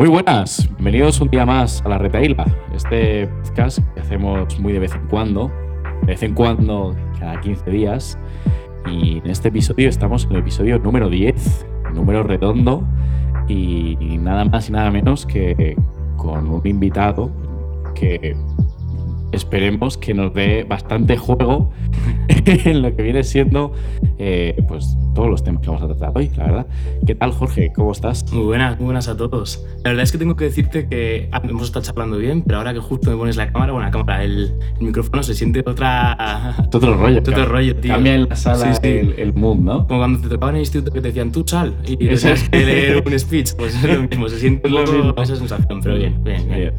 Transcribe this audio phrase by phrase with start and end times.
[0.00, 4.78] Muy buenas, bienvenidos un día más a la Retaila, este podcast que hacemos muy de
[4.78, 5.52] vez en cuando,
[6.00, 8.18] de vez en cuando, cada 15 días.
[8.90, 12.82] Y en este episodio estamos en el episodio número 10, número redondo,
[13.46, 15.76] y nada más y nada menos que
[16.16, 17.30] con un invitado
[17.94, 18.34] que
[19.32, 21.72] esperemos que nos dé bastante juego
[22.46, 23.74] en lo que viene siendo
[24.22, 26.66] eh, pues todos los temas que vamos a tratar hoy, la verdad.
[27.06, 27.72] ¿Qué tal, Jorge?
[27.74, 28.30] ¿Cómo estás?
[28.34, 29.64] Muy buenas, muy buenas a todos.
[29.82, 32.74] La verdad es que tengo que decirte que ah, hemos estado charlando bien, pero ahora
[32.74, 36.54] que justo me pones la cámara, bueno, la cámara, el, el micrófono se siente otra...
[36.72, 37.20] Otro rollo.
[37.20, 37.94] Otro rollo, tío.
[37.94, 38.88] Cambia en la sala Sí, sí.
[38.88, 39.86] El, el mood, ¿no?
[39.86, 42.64] Como cuando te tocaba en el instituto que te decían, tú sal, y tenías que
[42.64, 45.14] leer un speech, pues es lo mismo, se siente lo mismo.
[45.16, 46.58] esa sensación, pero bien, bien, bien.
[46.58, 46.74] Bien.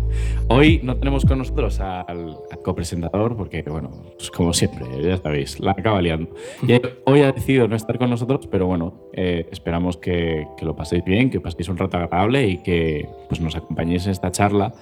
[0.48, 5.60] Hoy no tenemos con nosotros al, al copresentador porque, bueno, pues como siempre, ya sabéis,
[5.60, 6.30] la acaba liando.
[6.68, 6.74] Y
[7.06, 11.04] hoy ha decidido no estar con nosotros, pero bueno, eh, esperamos que, que lo paséis
[11.04, 14.74] bien, que paséis un rato agradable y que pues, nos acompañéis en esta charla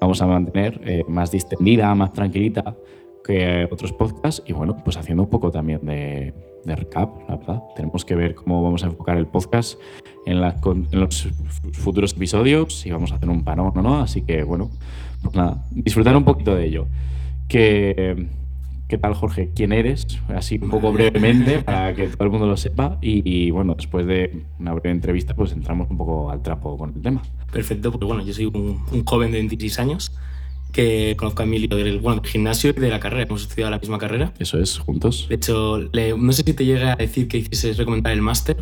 [0.00, 2.76] vamos a mantener eh, más distendida, más tranquilita
[3.24, 7.62] que otros podcasts y bueno, pues haciendo un poco también de, de recap, la verdad.
[7.74, 9.80] Tenemos que ver cómo vamos a enfocar el podcast
[10.26, 11.28] en, con- en los
[11.72, 14.70] futuros episodios, si vamos a hacer un panón no, así que bueno,
[15.22, 16.86] pues nada, disfrutar un poquito de ello.
[17.48, 18.26] Que,
[18.88, 19.50] ¿Qué tal, Jorge?
[19.54, 20.06] ¿Quién eres?
[20.28, 24.06] Así un poco brevemente para que todo el mundo lo sepa y, y, bueno, después
[24.06, 27.22] de una breve entrevista pues entramos un poco al trapo con el tema.
[27.50, 30.12] Perfecto, pues bueno, yo soy un, un joven de 26 años
[30.70, 33.78] que conozco a Emilio del, bueno, del gimnasio y de la carrera, hemos estudiado la
[33.78, 34.32] misma carrera.
[34.38, 35.26] Eso es, juntos.
[35.28, 38.56] De hecho, le- no sé si te llega a decir que hicieses recomendar el máster,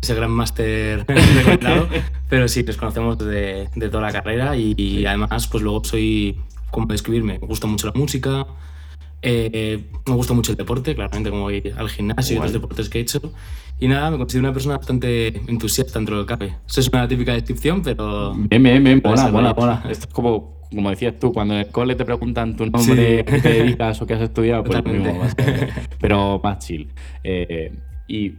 [0.00, 1.88] ese gran máster recomendado,
[2.30, 6.40] pero sí, nos conocemos de, de toda la carrera y, y además, pues luego soy,
[6.70, 8.46] como describirme, me gusta mucho la música,
[9.52, 12.46] eh, me gusta mucho el deporte, claramente como voy al gimnasio y Guay.
[12.48, 13.20] los deportes que he hecho.
[13.78, 16.56] Y nada, me considero una persona bastante entusiasta dentro de lo que cabe.
[16.66, 18.34] Eso es una típica descripción, pero...
[18.34, 19.84] Bien, bien, bien, mola, mola, mola.
[19.90, 23.24] Esto es como, como decías tú, cuando en el cole te preguntan tu nombre, Sí.
[23.32, 25.72] qué te dedicas o qué has estudiado, pues lo mismo, básicamente.
[26.00, 26.88] pero más chill.
[27.22, 27.74] Eh,
[28.08, 28.32] y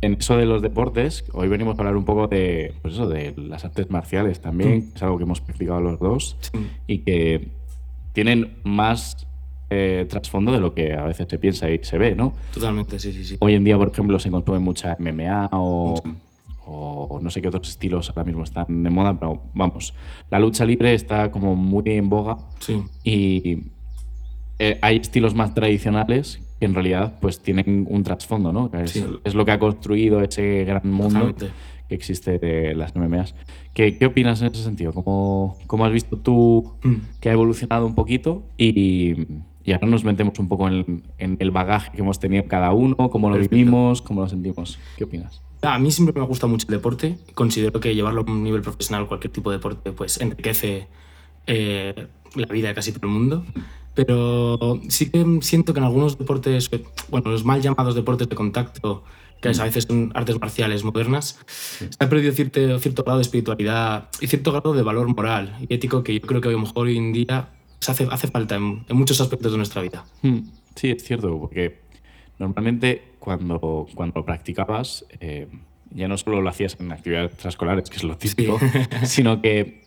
[0.00, 3.34] en eso de los deportes, hoy venimos a hablar un poco de, pues eso, de
[3.36, 6.66] las artes marciales también, que es algo que hemos practicado los dos Sí.
[6.86, 7.48] y que
[8.14, 9.26] tienen más
[9.70, 12.32] eh, trasfondo de lo que a veces se piensa y se ve, ¿no?
[12.54, 13.36] Totalmente, sí, sí, sí.
[13.40, 16.00] Hoy en día, por ejemplo, se consume mucha MMA o,
[17.22, 19.94] no sé qué otros estilos ahora mismo están de moda, pero vamos,
[20.30, 23.58] la lucha libre está como muy en boga Sí, y
[24.58, 28.70] eh, hay estilos más tradicionales que en realidad pues tienen un trasfondo, ¿no?
[28.78, 29.04] Es, Sí.
[29.24, 31.48] es lo que ha construido ese gran mundo totalmente.
[31.88, 33.34] que existe de las MMAs.
[33.72, 34.92] ¿Qué, qué opinas en ese sentido?
[34.92, 36.94] ¿Cómo, cómo has visto tú Mm.
[37.20, 39.14] que ha evolucionado un poquito y,
[39.68, 42.96] y ahora nos metemos un poco en, en el bagaje que hemos tenido cada uno,
[43.10, 43.54] cómo lo Perfecto.
[43.54, 44.78] vivimos, cómo lo sentimos.
[44.96, 45.42] ¿Qué opinas?
[45.60, 47.18] A mí siempre me gusta mucho el deporte.
[47.34, 50.88] Considero que llevarlo a un nivel profesional, cualquier tipo de deporte, pues enriquece
[51.46, 53.44] eh, la vida de casi todo el mundo.
[53.94, 56.70] Pero sí que siento que en algunos deportes,
[57.10, 59.04] bueno, los mal llamados deportes de contacto,
[59.42, 64.08] que a veces son artes marciales modernas, se ha perdido cierto, cierto grado de espiritualidad
[64.18, 66.86] y cierto grado de valor moral y ético que yo creo que a lo mejor
[66.86, 67.50] hoy en día
[67.80, 70.04] se hace, hace falta en, en muchos aspectos de nuestra vida.
[70.22, 70.40] Hmm,
[70.74, 71.80] Sí, es cierto, porque
[72.38, 75.48] normalmente cuando, cuando practicabas, eh,
[75.90, 78.60] ya no solo lo hacías en actividades extraescolares, que es lo típico,
[79.04, 79.82] sino que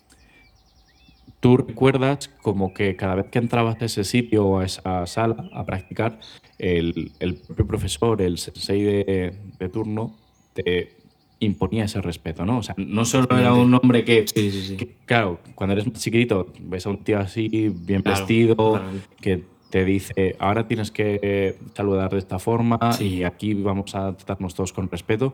[1.40, 5.50] tú recuerdas como que cada vez que entrabas a ese sitio o a esa sala
[5.54, 6.20] a practicar,
[6.58, 10.18] el, el propio profesor, el sensei de, de turno,
[10.54, 10.98] te
[11.42, 12.60] imponía ese respeto, ¿no?
[12.60, 14.78] O sea, no solo era un hombre que, Sí, sí, sí.
[14.78, 19.08] que, claro, cuando eres más chiquitito, ves a un tío así, bien Claro, vestido, totalmente.
[19.20, 24.54] que te dice, ahora tienes que saludar de esta forma y aquí vamos a tratarnos
[24.54, 25.34] todos con respeto.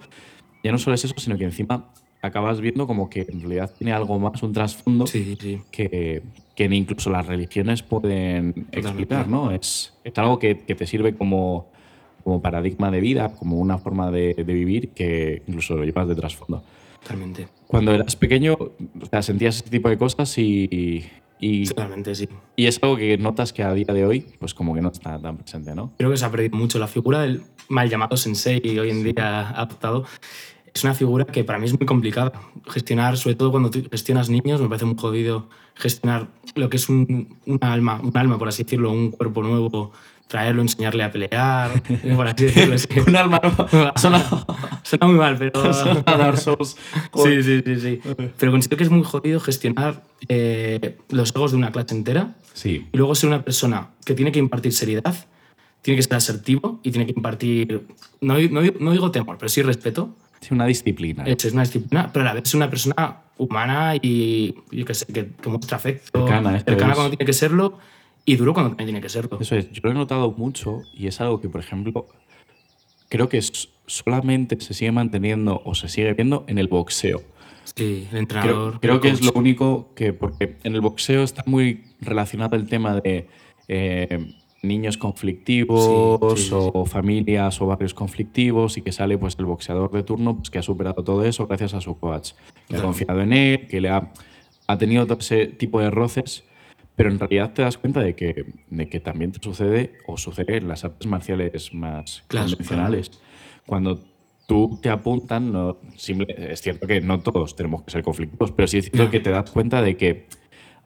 [0.63, 1.85] Ya no solo es eso, sino que encima
[2.21, 5.05] acabas viendo como que en realidad tiene algo más, un trasfondo
[5.71, 6.21] que,
[6.55, 9.51] que ni incluso las religiones pueden explicar, ¿no?
[9.51, 11.69] Es, es algo que, que te sirve como,
[12.23, 16.15] como paradigma de vida, como una forma de, de vivir que incluso lo llevas de
[16.15, 16.63] trasfondo.
[17.01, 17.47] Totalmente.
[17.67, 21.05] Cuando eras pequeño, o sea, sentías ese tipo de cosas y,
[21.39, 22.27] y, Totalmente, sí.
[22.55, 25.19] y es algo que notas que a día de hoy, pues como que no está
[25.19, 25.93] tan presente, ¿no?
[25.97, 29.03] Creo que se ha perdido mucho la figura del mal llamado sensei y hoy en
[29.03, 30.05] día adoptado.
[30.73, 32.33] Es una figura que para mí es muy complicada.
[32.67, 36.89] Gestionar, sobre todo cuando tú gestionas niños, me parece muy jodido gestionar lo que es
[36.89, 39.91] un, un alma, un alma, por así decirlo, un cuerpo nuevo,
[40.27, 41.81] traerlo, enseñarle a pelear,
[42.15, 42.75] por así decirlo.
[43.07, 43.41] Un alma
[43.95, 44.45] sonado,
[44.83, 45.73] Suena muy mal, pero...
[45.73, 46.75] sonado a Dark Souls.
[47.15, 48.01] Sí, sí, sí, sí.
[48.37, 52.87] Pero considero que es muy jodido gestionar eh, los egos de una clase entera Sí,
[52.91, 55.15] y luego ser una persona que tiene que impartir seriedad,
[55.81, 57.85] tiene que ser asertivo y tiene que impartir,
[58.19, 61.23] no, no, no digo temor, pero sí respeto Sí, una disciplina.
[61.25, 65.05] Es una disciplina, pero a la vez es una persona humana y yo qué sé,
[65.07, 66.95] que, que muestra afecto, Cercana, cercana es.
[66.95, 67.77] cuando tiene que serlo
[68.27, 69.39] y duro cuando también tiene que serlo.
[69.39, 72.07] Eso es, yo lo he notado mucho y es algo que, por ejemplo,
[73.07, 73.41] creo que
[73.85, 77.21] solamente se sigue manteniendo o se sigue viendo en el boxeo.
[77.63, 78.81] Sí, el entrenador.
[78.81, 82.99] creo que es lo único que, porque en el boxeo está muy relacionado el tema
[82.99, 83.29] de
[83.69, 86.55] eh, niños conflictivos Sí, sí, sí.
[86.73, 90.59] o familias o barrios conflictivos y que sale pues el boxeador de turno pues, que
[90.59, 92.31] ha superado todo eso gracias a su coach,
[92.67, 94.11] que ha confiado en él, que le ha,
[94.67, 96.43] ha tenido todo ese tipo de roces,
[96.97, 100.57] pero en realidad te das cuenta de que, de que también te sucede o sucede
[100.57, 103.11] en las artes marciales más Claro, convencionales.
[103.67, 104.03] Cuando
[104.47, 108.67] tú te apuntan, no, simple- es cierto que no todos tenemos que ser conflictivos, pero
[108.67, 110.25] sí es cierto que te das cuenta de que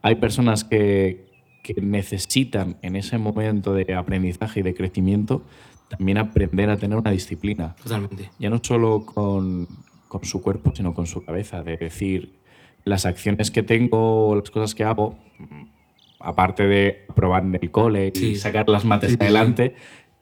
[0.01, 1.27] hay personas que,
[1.63, 5.43] que necesitan en ese momento de aprendizaje y de crecimiento
[5.87, 7.75] también aprender a tener una disciplina.
[7.83, 8.29] Totalmente.
[8.39, 9.67] Ya no solo con,
[10.09, 11.63] con su cuerpo, sino con su cabeza.
[11.63, 12.39] De decir,
[12.83, 15.17] las acciones que tengo, las cosas que hago,
[16.23, 19.75] aparte de probar en el cole y sacar las mates Sí, adelante,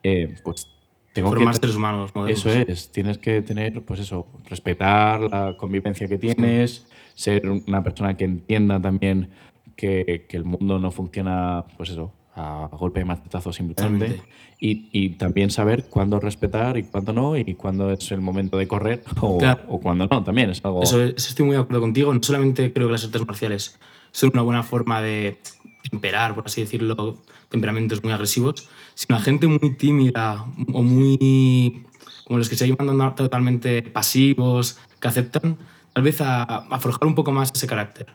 [0.04, 0.68] eh, pues
[1.14, 1.60] tengo Formar que...
[1.62, 2.46] seres humanos modernos.
[2.46, 8.16] Eso es, tienes que tener, pues eso, respetar la convivencia que tienes, ser una persona
[8.16, 9.30] que entienda también
[9.76, 14.22] que, que el mundo no funciona, pues eso, a golpe de machetazo simplemente.
[14.62, 18.68] Y, y también saber cuándo respetar y cuándo no, y cuándo es el momento de
[18.68, 19.62] correr o, Claro.
[19.70, 20.84] o cuándo no, también es algo...
[20.84, 22.14] Eso, eso estoy muy de acuerdo contigo.
[22.14, 23.80] No solamente creo que las artes marciales
[24.12, 25.40] son una buena forma de
[25.90, 27.18] temperar, por así decirlo,
[27.50, 31.86] temperamentos muy agresivos, sino a gente muy tímida o muy.
[32.26, 35.58] como los que se llevan totalmente pasivos, que aceptan,
[35.94, 38.08] tal vez a, a forjar un poco más ese carácter.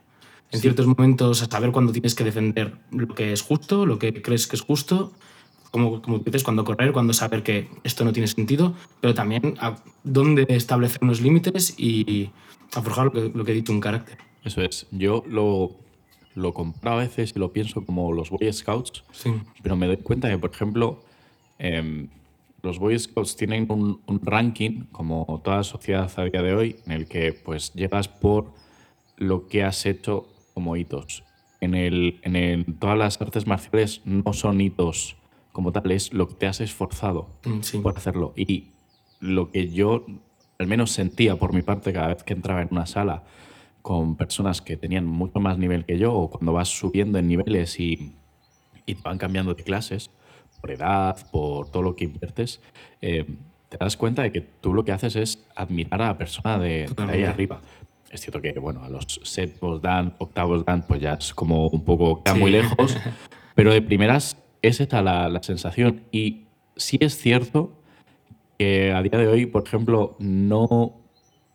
[0.50, 4.22] En ciertos momentos, a saber cuándo tienes que defender lo que es justo, lo que
[4.22, 5.12] crees que es justo,
[5.72, 9.74] como, como dices, cuándo correr, cuándo saber que esto no tiene sentido, pero también a
[10.04, 12.30] dónde establecer unos límites y
[12.76, 14.18] a forjar lo que, lo que he dicho, un carácter.
[14.44, 14.86] Eso es.
[14.92, 15.74] Yo lo,
[16.34, 19.32] lo comparo a veces y lo pienso como los Boy Scouts, Sí,
[19.62, 21.02] pero me doy cuenta que, por ejemplo,
[21.58, 22.08] em,
[22.62, 26.92] los Boy Scouts tienen un, un ranking, como toda sociedad a día de hoy, en
[26.92, 28.52] el que pues llegas por
[29.16, 31.22] lo que has hecho como hitos.
[31.60, 35.16] En, el, en el- todas las artes marciales no son hitos
[35.52, 37.78] como tal, es lo que te has esforzado Mm, sí.
[37.78, 38.32] por hacerlo.
[38.36, 38.70] Y
[39.20, 40.04] lo que yo
[40.58, 43.22] al menos sentía por mi parte cada vez que entraba en una sala
[43.84, 47.78] con personas que tenían mucho más nivel que yo o cuando vas subiendo en niveles
[47.78, 48.14] y,
[48.86, 50.10] y te van cambiando de clases
[50.58, 52.62] por edad, por todo lo que inviertes,
[53.02, 53.26] eh,
[53.68, 56.86] te das cuenta de que tú lo que haces es admirar a la persona de,
[56.96, 57.60] de ahí arriba.
[58.10, 61.84] Es cierto que, bueno, a los séptimos dan, octavos dan, pues ya es como un
[61.84, 62.40] poco, queda Sí.
[62.40, 62.96] muy lejos,
[63.54, 66.00] pero de primeras es esta la, la sensación.
[66.10, 66.44] Y
[66.74, 67.72] sí es cierto
[68.58, 70.94] que a día de hoy, por ejemplo, no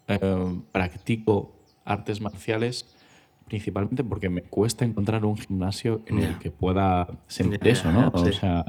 [0.08, 1.56] eh, practico
[1.86, 2.96] artes marciales
[3.50, 8.12] principalmente porque me cuesta encontrar un gimnasio en el que pueda sentir Ya, eso, ¿no?
[8.14, 8.64] O sea,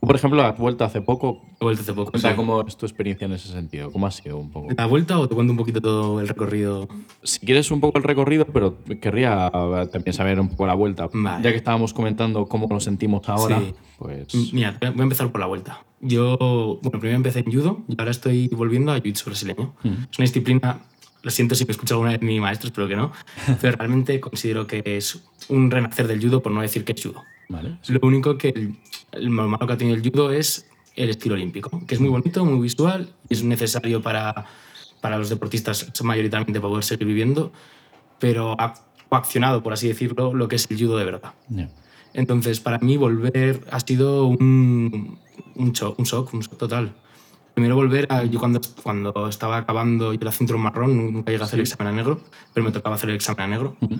[0.00, 1.42] tú, por ejemplo, has vuelto hace poco.
[1.60, 2.10] He vuelto hace poco.
[2.10, 2.36] Cuenta sí.
[2.36, 3.92] cómo es tu experiencia en ese sentido.
[3.92, 4.68] ¿Cómo ha sido un poco?
[4.76, 6.88] ¿La vuelta o te cuento un poquito todo el recorrido?
[7.22, 11.08] Si quieres un poco el recorrido, pero querría eh, también saber un poco la vuelta.
[11.12, 11.44] Vale.
[11.44, 13.74] Ya que estábamos comentando cómo nos sentimos ahora, Sí.
[13.98, 14.52] pues...
[14.54, 15.84] Mira, voy a voy a empezar por la vuelta.
[16.00, 19.74] Yo, bueno, primero empecé en judo y ahora estoy volviendo a jiu-jitsu brasileño.
[19.84, 19.88] Mm.
[20.10, 20.80] Es una disciplina,
[21.22, 23.12] lo siento si me escucha alguna vez mi maestro, espero que no,
[23.60, 27.22] pero realmente considero que es un renacer del judo, por no decir que es judo.
[27.48, 27.78] Vale.
[27.88, 28.76] Lo único que el,
[29.12, 32.10] el lo malo que ha tenido el judo es el estilo olímpico, que es muy
[32.10, 34.46] bonito, muy visual y es necesario para,
[35.00, 37.52] para los deportistas mayoritariamente para poder seguir viviendo,
[38.18, 38.74] pero ha
[39.08, 41.34] coaccionado, por así decirlo, lo que es el judo de verdad.
[41.48, 41.70] Ya.
[42.14, 45.18] Entonces, para mí volver ha sido un,
[45.54, 46.94] un, shock, un shock, un shock total.
[47.54, 51.46] Primero volver a, yo cuando, cuando estaba acabando, yo era cinturón marrón, nunca llegué a
[51.46, 52.20] hacer el examen a negro,
[52.54, 53.76] pero me tocaba hacer el examen a negro.
[53.80, 53.96] Ujú.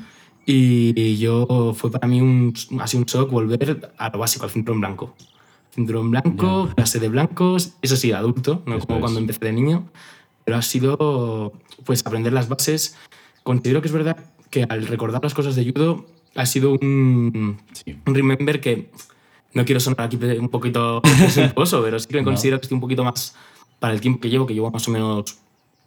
[0.47, 4.80] Y yo fue para mí un, así un shock volver a lo básico, al cinturón
[4.80, 5.14] blanco.
[5.75, 9.88] Cinturón blanco, clase de blancos, eso sí, adulto, no como cuando empecé de niño,
[10.44, 11.52] pero ha sido
[11.85, 12.97] pues aprender las bases.
[13.42, 14.16] Considero que es verdad
[14.50, 17.97] que al recordar las cosas de judo ha sido un, Sí.
[18.06, 18.90] un remember que
[19.54, 22.26] no quiero sonar aquí un poquito presuntuoso, pero sí que me No.
[22.26, 23.35] considero que estoy un poquito más
[23.78, 25.37] para el tiempo que llevo, que llevo más o menos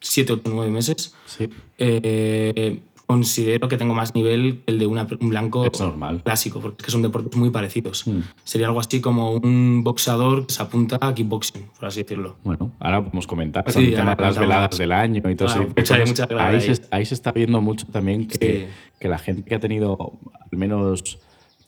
[0.02, 1.14] 7 o 9 meses.
[1.26, 1.50] Sí.
[1.78, 6.24] eh, considero que tengo más nivel que el de una- un blanco Es normal.
[6.24, 8.08] clásico, porque son deportes muy parecidos.
[8.08, 8.22] Mm.
[8.44, 12.38] Sería algo así como un boxeador que se apunta a kickboxing, por así decirlo.
[12.44, 14.40] Bueno, ahora podemos comentar Sí, ahora las comentamos.
[14.40, 16.76] veladas del año y todo Claro, mucha- mucha clave ahí, ahí.
[16.76, 18.66] se, ahí se está viendo mucho también que, Sí.
[19.00, 20.14] que la gente que ha tenido
[20.52, 21.20] al menos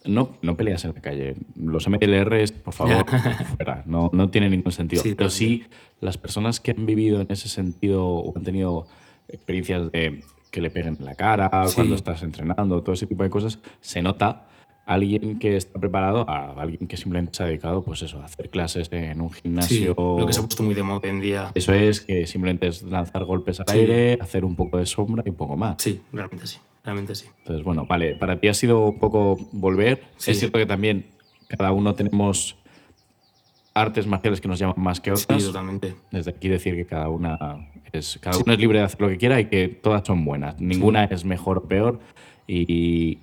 [0.08, 1.36] no, no peleas en la calle.
[1.56, 3.06] Los MLRs, por favor,
[3.58, 3.84] fuera.
[3.86, 5.02] no, no tiene ningún sentido.
[5.04, 5.66] Sí, Pero sí,
[6.02, 8.88] las personas que han vivido en ese sentido o han tenido
[9.28, 11.76] experiencias de que le peguen en la cara Sí.
[11.76, 14.44] cuando estás entrenando, todo ese tipo de cosas, se nota
[14.86, 18.50] alguien que está preparado a alguien que simplemente se ha dedicado, pues eso, a hacer
[18.50, 19.96] clases en un Sí, gimnasio.
[19.98, 21.52] lo que se ha puesto muy de moda hoy en día.
[21.56, 23.80] Eso es que simplemente es lanzar golpes al Sí.
[23.80, 25.76] aire, hacer un poco de sombra y un poco más.
[25.80, 27.26] Sí, realmente sí, realmente sí.
[27.40, 30.04] Entonces, bueno, vale, para ti ha sido un poco volver.
[30.18, 30.32] Sí.
[30.32, 31.06] Es cierto que también
[31.48, 32.56] cada uno tenemos
[33.74, 35.44] artes marciales que nos llaman más que Sí, otras.
[35.44, 35.96] totalmente.
[36.12, 37.38] Desde aquí decir que cada una
[37.92, 40.60] es, cada uno es libre de hacer lo que quiera y que todas son buenas.
[40.60, 42.00] Ninguna es mejor o peor.
[42.48, 43.20] Y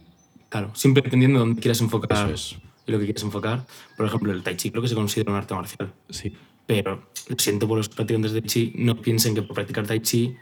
[0.49, 2.57] Claro, siempre dependiendo de dónde quieras enfocar es.
[2.87, 3.65] y lo que quieras enfocar.
[3.97, 5.93] Por ejemplo, el Tai Chi creo que se considera un arte marcial.
[6.11, 6.33] sí,
[6.67, 9.99] Pero lo siento por los practicantes de Tai Chi, no piensen que por practicar Tai
[10.01, 10.37] Chi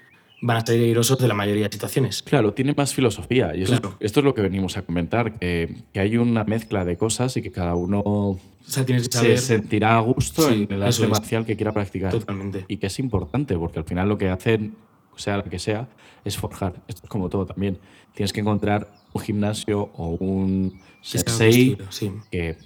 [0.44, 2.22] van a salir airosos de la mayoría de situaciones.
[2.22, 3.54] claro, tiene más filosofía.
[3.56, 3.96] Y eso es- Claro.
[4.00, 7.42] esto es lo que venimos a comentar, que, que hay una mezcla de cosas y
[7.42, 11.06] que cada uno O sea, tienes que se sentirá a gusto Sí, en el arte
[11.06, 12.10] marcial que quiera practicar.
[12.10, 12.64] totalmente.
[12.68, 14.74] y que es importante, porque al final lo que hacen,
[15.16, 15.88] sea lo que sea,
[16.24, 16.74] es forjar.
[16.88, 17.78] Esto es como todo también.
[18.14, 22.56] Tienes que encontrar un gimnasio o un sensei Sí, que,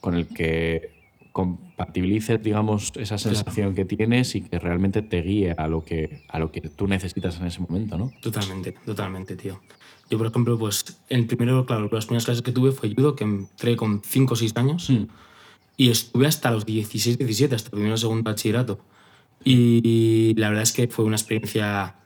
[0.00, 0.93] con el que
[1.34, 6.38] compatibilices, digamos, esa sensación que tienes y que realmente te guíe a lo que, a
[6.38, 8.12] lo que tú necesitas en ese momento, ¿no?
[8.22, 9.60] totalmente, totalmente, tío.
[10.08, 13.24] Yo, por ejemplo, pues el primero, claro, las primeras clases que tuve fue judo, que
[13.24, 15.06] entré con 5 o 6 años Mm.
[15.76, 18.78] y estuve hasta los 16, 17, hasta primero o segundo bachillerato.
[19.42, 21.96] Y la verdad es que fue una experiencia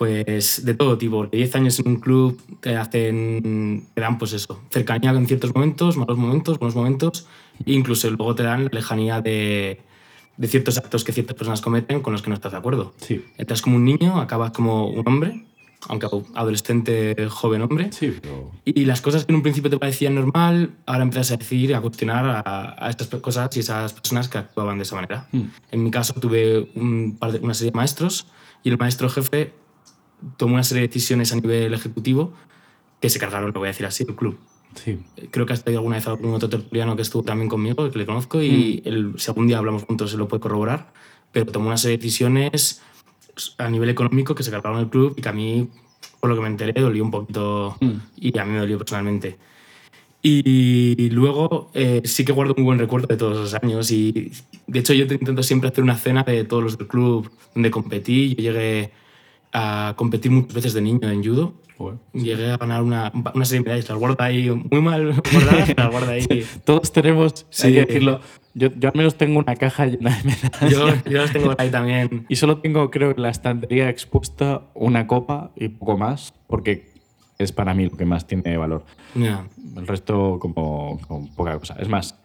[0.00, 4.32] pues de todo tipo, porque 10 años en un club te hacen, te dan pues
[4.32, 7.26] eso, cercanía en ciertos momentos, malos momentos, buenos momentos,
[7.66, 9.78] e incluso luego te dan la lejanía de,
[10.38, 12.94] de ciertos actos que ciertas personas cometen con los que no estás de acuerdo.
[12.96, 13.22] Sí.
[13.36, 15.44] Entras como un niño, acabas como un hombre,
[15.88, 18.52] aunque adolescente, joven hombre, Sí, pero...
[18.64, 21.82] y las cosas que en un principio te parecían normal, ahora empiezas a decir, a
[21.82, 25.28] cuestionar a, a estas cosas y esas personas que actuaban de esa manera.
[25.32, 25.42] Mm.
[25.72, 28.26] En mi caso tuve un par de- una serie de maestros
[28.62, 29.52] y el maestro jefe
[30.36, 32.32] tomó una serie de decisiones a nivel ejecutivo
[33.00, 34.38] que se cargaron, lo voy a decir así, el club.
[34.74, 34.98] Sí.
[35.30, 38.06] Creo que has tenido alguna vez algún otro tertuliano que estuvo también conmigo, que le
[38.06, 40.92] conozco, y el, si algún día hablamos juntos se lo puede corroborar,
[41.32, 42.82] pero tomó una serie de decisiones
[43.58, 45.68] a nivel económico que se cargaron el club y que a mí,
[46.20, 47.92] por lo que me enteré, dolió un poquito Mm.
[48.16, 49.38] y a mí me dolió personalmente.
[50.22, 54.30] Y luego eh, sí que guardo un buen recuerdo de todos esos años y
[54.66, 57.70] de hecho yo te intento siempre hacer una cena de todos los del club donde
[57.70, 58.34] competí.
[58.34, 58.92] Yo llegué
[59.52, 61.54] a competir muchas veces de niño en judo.
[61.76, 61.98] Joder.
[62.12, 63.88] Llegué a ganar una, una serie de medallas.
[63.88, 66.46] Las guardo ahí muy mal guardadas, las guardo ahí.
[66.64, 67.68] Todos tenemos, Sí.
[67.68, 68.20] hay que decirlo,
[68.54, 70.70] yo, yo al menos tengo una caja llena de medallas.
[70.70, 72.26] Yo, yo las tengo ahí también.
[72.28, 76.90] Y solo tengo, creo, en la estantería expuesta una copa y poco más, porque
[77.38, 78.84] es para mí lo que más tiene valor.
[79.14, 81.76] El resto, como, como poca cosa.
[81.78, 82.19] Es más,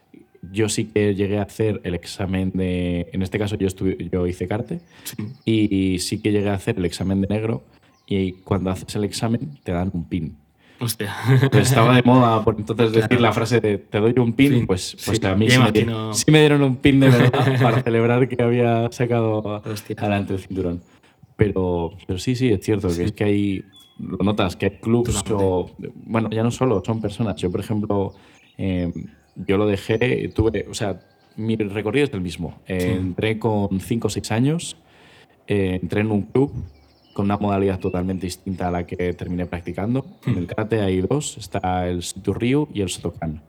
[0.51, 3.09] yo sí que llegué a hacer el examen de.
[3.13, 5.23] En este caso, yo, estuve, yo hice carte Sí.
[5.45, 7.63] y sí que llegué a hacer el examen de negro.
[8.07, 10.37] Y cuando haces el examen, te dan un pin.
[10.79, 11.15] Hostia.
[11.51, 14.97] Pues estaba de moda por entonces decir la frase de te doy un pin, pues,
[15.05, 16.11] pues Sí, a mí sí me, imagino.
[16.27, 19.95] dieron un pin de verdad para celebrar que había sacado Hostia.
[19.97, 20.81] adelante el cinturón.
[21.37, 23.63] Pero, pero sí, sí, es cierto, que es que hay,
[23.99, 25.71] lo notas, que hay clubs o,
[26.05, 27.37] bueno, ya no solo, son personas.
[27.37, 28.13] Yo, por ejemplo,
[28.57, 28.91] eh,
[29.35, 30.99] yo lo dejé, tuve, o sea,
[31.35, 32.59] mi recorrido es el mismo.
[32.67, 34.77] Eh, Entré con 5 o 6 años,
[35.47, 36.51] eh, entré en un club
[37.13, 40.05] con una modalidad totalmente distinta a la que terminé practicando.
[40.25, 43.41] En el karate hay dos, está el Situ Ryu y el Sotokan.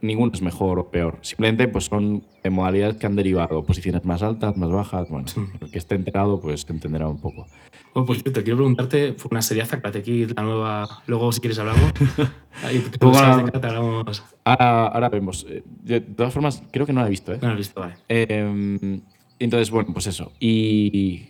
[0.00, 1.18] Ninguno es mejor o peor.
[1.22, 5.08] Simplemente pues son modalidades que han derivado, posiciones más altas, más bajas.
[5.08, 5.26] Bueno,
[5.60, 7.46] el que esté enterado pues entenderá un poco.
[7.94, 10.86] Oh, por cierto, quiero preguntarte, fue una serie Karate Kid, la nueva.
[11.06, 11.92] Luego, si quieres, hablamos.
[12.62, 14.22] Ahí, Luego sabes de hablamos.
[14.44, 15.46] Ahora, ahora vemos.
[15.48, 17.32] Eh, De todas formas, creo que no la he visto.
[17.32, 17.38] ¿eh?
[17.40, 17.94] No lo has visto, vale.
[18.08, 19.00] Eh,
[19.38, 20.32] entonces, bueno, pues eso.
[20.38, 21.28] Y,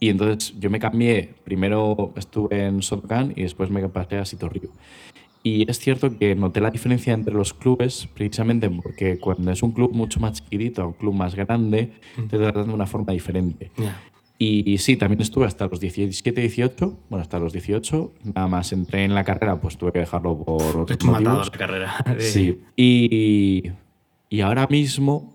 [0.00, 1.34] y entonces yo me cambié.
[1.44, 4.70] Primero estuve en Sotokan y después me pasé a Sito Ryu.
[5.46, 9.70] Y es cierto que noté la diferencia entre los clubes precisamente porque cuando es un
[9.72, 11.92] club mucho más chiquitito, un club más grande,
[12.28, 13.70] te tratan de una forma diferente.
[13.76, 13.96] Ya.
[14.38, 16.98] Y, y sí, también estuve hasta los 17, 18.
[17.08, 18.12] Bueno, hasta los 18.
[18.34, 21.50] Nada más entré en la carrera, pues tuve que dejarlo por otros He matado motivos.
[21.52, 21.94] la carrera.
[22.18, 22.60] Sí.
[22.76, 23.70] Y,
[24.28, 25.32] y ahora mismo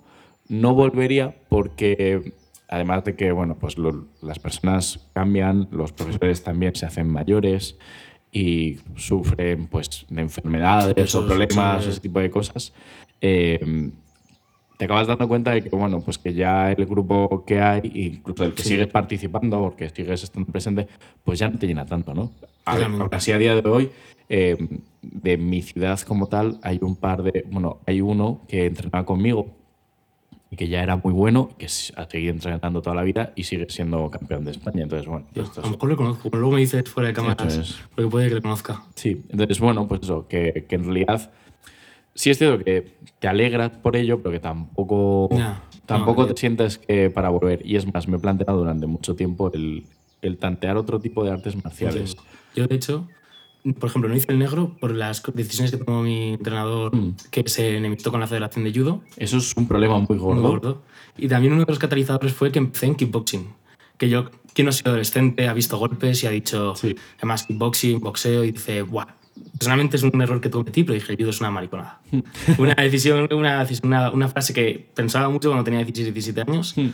[0.49, 2.33] no volvería porque,
[2.67, 7.77] además de que, bueno, pues lo- las personas cambian, los profesores también se hacen mayores
[8.31, 11.89] y sufren, pues, de enfermedades Eso o problemas, sí.
[11.89, 12.73] ese tipo de cosas.
[13.21, 13.89] eh,
[14.77, 18.45] te acabas dando cuenta de que, bueno, pues que ya el grupo que hay, incluso
[18.45, 18.69] el que Sí.
[18.69, 20.87] sigues participando, porque sigues estando presente,
[21.23, 22.31] pues ya no te llena tanto, ¿no?
[22.65, 23.91] A ver, así a día de hoy,
[24.27, 24.57] eh,
[25.03, 27.45] de mi ciudad como tal, hay un par de.
[27.51, 29.45] Bueno, hay uno que entrenaba conmigo
[30.51, 33.67] y que ya era muy bueno, que ha seguido entrenando toda la vida y sigue
[33.69, 34.83] siendo campeón de España.
[34.83, 35.25] Entonces, bueno.
[35.33, 38.35] a lo mejor lo conozco, pero luego me dices fuera de cámaras, porque puede que
[38.35, 38.83] lo conozca.
[38.95, 41.31] Sí, entonces, bueno, pues eso, que, que en realidad
[42.13, 45.29] sí es cierto que te alegras por ello, pero que tampoco,
[45.85, 47.65] tampoco te sientes que para volver.
[47.65, 49.85] Y es más, me he planteado durante mucho tiempo el,
[50.21, 52.17] el tantear otro tipo de artes marciales.
[52.55, 53.07] Yo, de hecho,
[53.79, 57.15] por ejemplo, no hice el negro por las decisiones que tomó mi entrenador mm.
[57.29, 59.01] que se enemistó con la Federación de Judo.
[59.17, 60.81] Eso es un problema muy gordo.
[61.17, 63.53] Y también uno de los catalizadores fue que empecé en kickboxing.
[63.97, 66.73] Que yo, quien no ha sido adolescente, ha visto golpes y ha dicho,
[67.17, 69.07] además, kickboxing, boxeo, y dice, guau.
[69.57, 72.01] Personalmente es un error que cometí, pero dije, judo es una mariconada.
[72.57, 76.73] una decisión, una, una, una, frase que pensaba mucho cuando tenía 16, 17 años.
[76.75, 76.89] Mm.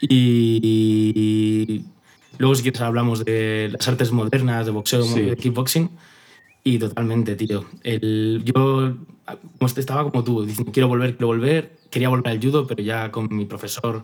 [0.00, 1.84] Y
[2.38, 5.90] luego, si quieres, hablamos de las artes modernas, de boxeo, de kickboxing.
[6.64, 7.64] Y totalmente, tío.
[7.82, 8.94] El, yo
[9.76, 11.78] estaba como tú, diciendo, quiero volver, quiero volver.
[11.90, 14.02] Quería volver al judo, pero ya con mi profesor,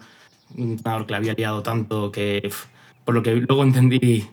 [0.56, 2.50] un que le había liado tanto que,
[3.04, 4.24] por lo que luego entendí,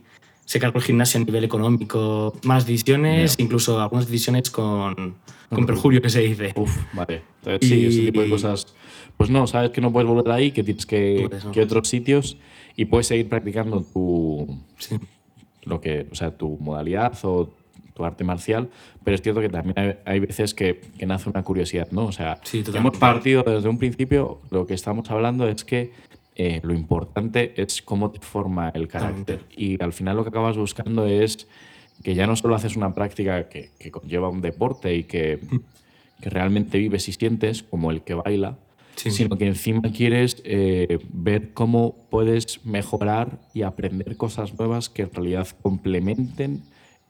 [0.46, 5.16] se cargó el gimnasio a nivel económico, más decisiones, incluso algunas decisiones con,
[5.50, 6.54] con perjurio, que se dice.
[6.56, 7.24] Uf, vale.
[7.44, 8.74] Entonces, sí, ese tipo de cosas.
[9.18, 12.38] Pues no, sabes que no puedes volver ahí, que tienes que, que otros sitios
[12.76, 14.60] y puedes seguir practicando tu,
[15.64, 17.50] lo que, o sea, tu modalidad o
[17.94, 18.70] tu arte marcial,
[19.04, 22.06] pero es cierto que también hay, veces que, que, nace una curiosidad, ¿no?
[22.06, 22.40] O sea,
[22.74, 25.92] hemos partido desde un principio, lo que estamos hablando es que
[26.36, 29.42] eh, lo importante es cómo te forma el carácter.
[29.56, 31.48] Y al final lo que acabas buscando es
[32.04, 35.40] que ya no solo haces una práctica que, que conlleva un deporte y que,
[36.22, 38.58] que, realmente vives y sientes, como el que baila,
[39.10, 45.12] sino que encima quieres eh, ver cómo puedes mejorar y aprender cosas nuevas que en
[45.12, 46.62] realidad complementen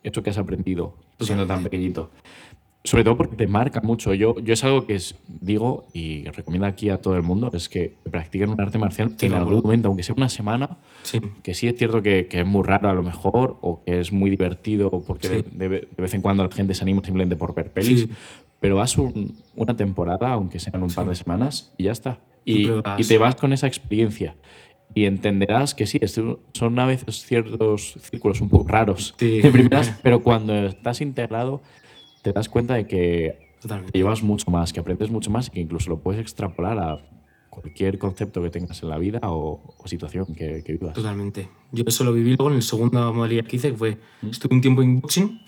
[0.04, 2.10] eso que has aprendido siendo tan pequeñito.
[2.84, 4.12] Sobre todo porque te marca mucho.
[4.16, 7.70] Yo, yo es algo que es, digo y recomiendo aquí a todo el mundo, es
[7.70, 10.78] que practiquen un arte marcial en algún momento, aunque sea una semana,
[11.44, 14.12] que sí es cierto que, que, es muy raro a lo mejor, o que es
[14.12, 18.08] muy divertido porque de, vez en cuando la gente se anima simplemente por ver pelis,
[18.62, 22.20] pero vas una temporada, aunque sean un par de semanas, y ya está.
[22.46, 24.36] Y, y te vas con esa experiencia
[24.94, 26.00] y entenderás que sí,
[26.54, 31.62] son a veces ciertos círculos un poco raros primeras, pero cuando estás integrado
[32.22, 33.52] te das cuenta de que
[33.94, 37.00] llevas mucho más, que aprendes mucho más y que incluso lo puedes extrapolar a
[37.50, 40.94] cualquier concepto que tengas en la vida o, situación que, vivas.
[40.94, 41.50] Totalmente.
[41.72, 44.30] Yo eso lo viví luego en el segundo modalidad que hice, que fue, ¿Mm?
[44.30, 45.42] estuve un tiempo en boxing,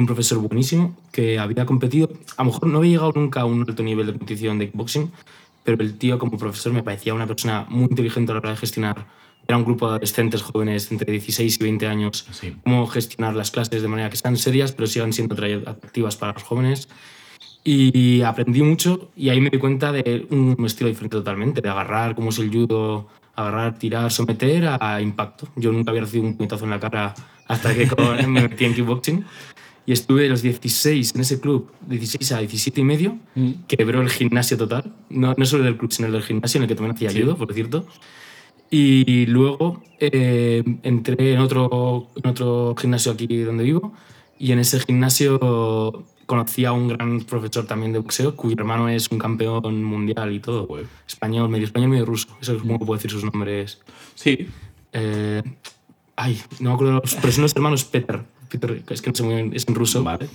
[0.00, 3.64] un profesor buenísimo que había competido, a lo mejor no había llegado nunca a un
[3.68, 5.12] alto nivel de competición de boxing,
[5.62, 8.56] pero el tío como profesor me parecía una persona muy inteligente a la hora de
[8.56, 9.06] gestionar.
[9.46, 12.26] Era un grupo de adolescentes jóvenes entre 16 y 20 años.
[12.64, 16.42] Cómo gestionar las clases de manera que sean serias, pero sigan siendo atractivas para los
[16.44, 16.88] jóvenes.
[17.62, 22.14] Y aprendí mucho y ahí me di cuenta de un estilo diferente totalmente, de agarrar
[22.14, 25.48] como es el judo, agarrar, tirar, someter a impacto.
[25.56, 27.14] Yo nunca había recibido un puñetazo en la cara
[27.48, 27.86] hasta que
[28.26, 29.24] me metí en kickboxing
[29.90, 33.50] y estuve de los 16 en ese club, 16 a 17 y medio, mm.
[33.66, 36.76] quebró el gimnasio total, no, no solo del club, sino del gimnasio en el que
[36.76, 37.84] también hacía judo, por cierto.
[38.70, 43.92] Y luego eh, entré en otro, en otro gimnasio aquí donde vivo
[44.38, 49.10] y en ese gimnasio conocí a un gran profesor también de boxeo, cuyo hermano es
[49.10, 50.68] un campeón mundial y todo.
[51.04, 52.28] Español, medio español, medio ruso.
[52.40, 53.80] Eso es como puedo decir sus nombres.
[54.14, 54.46] Sí.
[54.92, 55.42] Eh,
[56.14, 58.22] ay, no me acuerdo, pero son los hermanos Peter.
[58.50, 60.02] Peter, es que no sé muy bien, es en ruso.
[60.02, 60.28] Vale,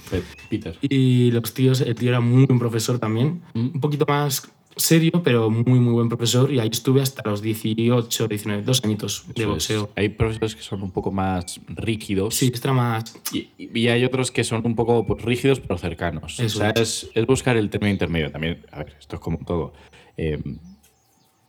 [0.49, 0.77] Peter.
[0.81, 3.71] Y los tíos, el tío era muy buen profesor también, mm.
[3.75, 6.51] un poquito más serio, pero muy, muy buen profesor.
[6.51, 9.89] Y ahí estuve hasta los 18, 19, dos añitos de boxeo.
[9.95, 12.35] Hay profesores que son un poco más rígidos.
[12.35, 13.15] Sí, extra más.
[13.31, 16.39] Y, y, hay otros que son un poco pues, rígidos, pero cercanos.
[16.39, 17.09] o sea, es.
[17.13, 18.31] Es, buscar el término intermedio.
[18.31, 19.73] También, a ver, esto es como todo.
[20.17, 20.41] Eh,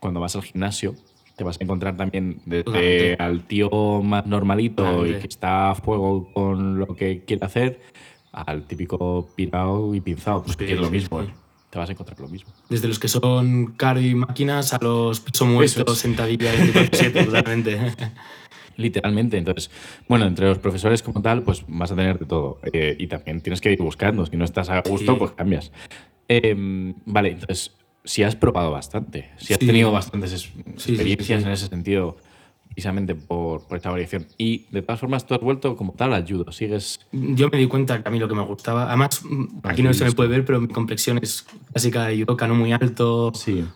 [0.00, 0.94] cuando vas al gimnasio,
[1.36, 6.30] te vas a encontrar también desde al tío más normalito y que está a fuego
[6.32, 7.80] con lo que quiere hacer,
[8.32, 11.22] al típico pirado y pinzado, pues que es lo mismo.
[11.22, 11.28] ¿eh?
[11.70, 12.52] Te vas a encontrar lo mismo.
[12.70, 16.54] Desde los que son cardio y máquinas a los peso muertos, sentadillas,
[17.12, 17.78] totalmente.
[18.76, 19.38] Literalmente.
[19.38, 19.70] Entonces,
[20.08, 22.60] bueno, entre los profesores como tal, pues vas a tener de todo.
[22.72, 24.26] Eh, y también tienes que ir buscando.
[24.26, 25.72] Si no estás a gusto, pues cambias.
[26.28, 27.74] Em, vale, entonces,
[28.06, 32.16] si has probado bastante, si has tenido bastantes experiencias en ese sentido,
[32.68, 34.26] precisamente por, esta variación.
[34.38, 37.00] Y de todas formas, tú has vuelto como tal al judo, sigues...
[37.10, 39.22] Yo me di cuenta que a mí lo que me gustaba, además,
[39.64, 42.72] aquí no se me puede ver, pero mi complexión es clásica de judoka, no muy
[42.72, 43.32] alto,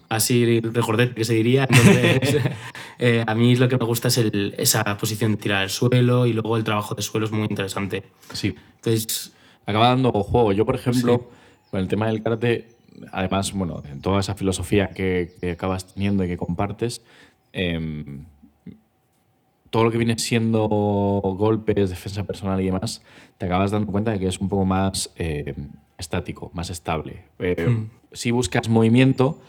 [0.08, 1.66] así recordé que se diría.
[1.68, 2.42] Entonces,
[2.98, 6.32] eh, a mí lo que me gusta es esa posición de tirar al suelo y
[6.32, 8.04] luego el trabajo de suelo es muy interesante.
[8.32, 8.54] Sí.
[8.76, 9.32] Entonces...
[9.66, 10.52] Acaba dando juego.
[10.52, 11.30] Yo, por ejemplo,
[11.70, 12.79] con el tema del karate
[13.12, 17.02] además, bueno, en toda esa filosofía que, acabas teniendo y que compartes,
[17.52, 18.24] em,
[19.70, 23.02] todo lo que viene siendo golpes, defensa personal y demás,
[23.38, 25.54] te acabas dando cuenta de que es un poco más eh,
[25.96, 27.24] estático, más estable.
[27.38, 27.90] Eh, hmm.
[28.12, 29.40] Si buscas movimiento,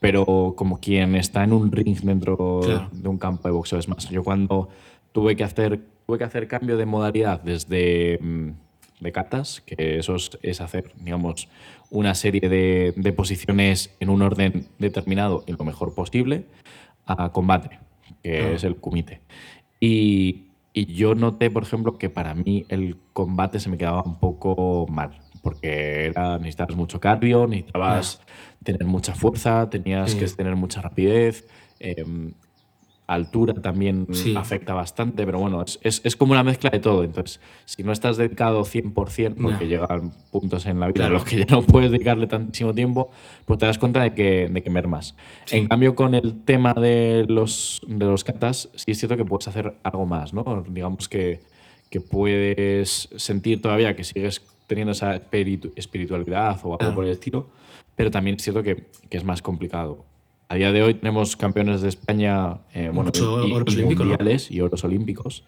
[0.00, 2.60] pero como quien está en un ring dentro
[2.92, 3.78] de un campo de boxeo.
[3.78, 4.68] Es más, yo cuando
[5.12, 8.50] tuve que hacer, tuve que hacer cambio de modalidad desde mm,
[9.00, 11.48] de catas, que eso es, hacer, digamos,
[11.90, 16.44] una serie de, de, posiciones en un orden determinado y lo mejor posible,
[17.06, 17.78] a combate,
[18.22, 19.20] que es el kumite.
[19.80, 20.42] Y,
[20.74, 25.18] yo noté, por ejemplo, que para mí el combate se me quedaba un poco mal,
[25.42, 28.20] porque era, necesitabas mucho cardio, necesitabas
[28.62, 31.46] tener mucha fuerza, tenías que tener mucha rapidez.
[31.78, 32.34] Em,
[33.06, 37.04] altura también afecta bastante, pero bueno, es, es, como una mezcla de todo.
[37.04, 41.38] Entonces, si no estás dedicado 100%, porque llegan puntos en la vida en los que
[41.38, 43.10] ya no puedes dedicarle tantísimo tiempo,
[43.44, 45.14] pues te das cuenta de que, de que mermas.
[45.50, 49.46] En cambio, con el tema de los, de los katas, sí es cierto que puedes
[49.46, 50.64] hacer algo más, ¿no?
[50.68, 51.40] Digamos que,
[51.90, 55.22] que puedes sentir todavía que sigues teniendo esa
[55.76, 57.46] espiritualidad o algo por el estilo,
[57.94, 60.04] pero también es cierto que, que es más complicado
[60.48, 63.20] a día de hoy tenemos campeones de España, eh, bueno, y,
[63.52, 65.44] oros mundiales y oros olímpicos,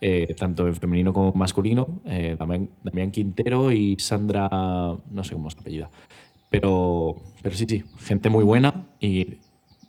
[0.00, 2.00] eh, tanto en femenino como en masculino.
[2.04, 5.90] Eh, Damián, Quintero y Sandra, no sé cómo es la apellida.
[6.50, 8.86] Pero, pero sí, sí, gente muy buena.
[9.00, 9.38] Y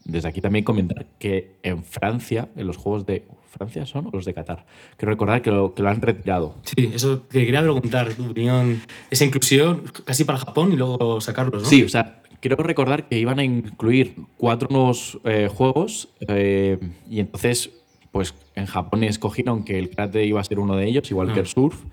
[0.06, 4.26] desde aquí también comentar que en Francia, en los Juegos de Francia son o los
[4.26, 4.66] de Qatar.
[4.98, 6.56] Quiero recordar que lo, que lo han retirado.
[6.64, 11.64] Sí, eso te quería preguntar, tu opinión, esa inclusión casi para Japón y luego sacarlos,
[11.64, 11.70] ¿no?
[11.70, 16.78] Sí, o sea, quiero recordar que iban a incluir cuatro nuevos eh, juegos eh,
[17.10, 17.72] y entonces,
[18.12, 21.40] pues en Japón escogieron que el karate iba a ser uno de ellos, igual que
[21.40, 21.50] el ah.
[21.50, 21.86] surf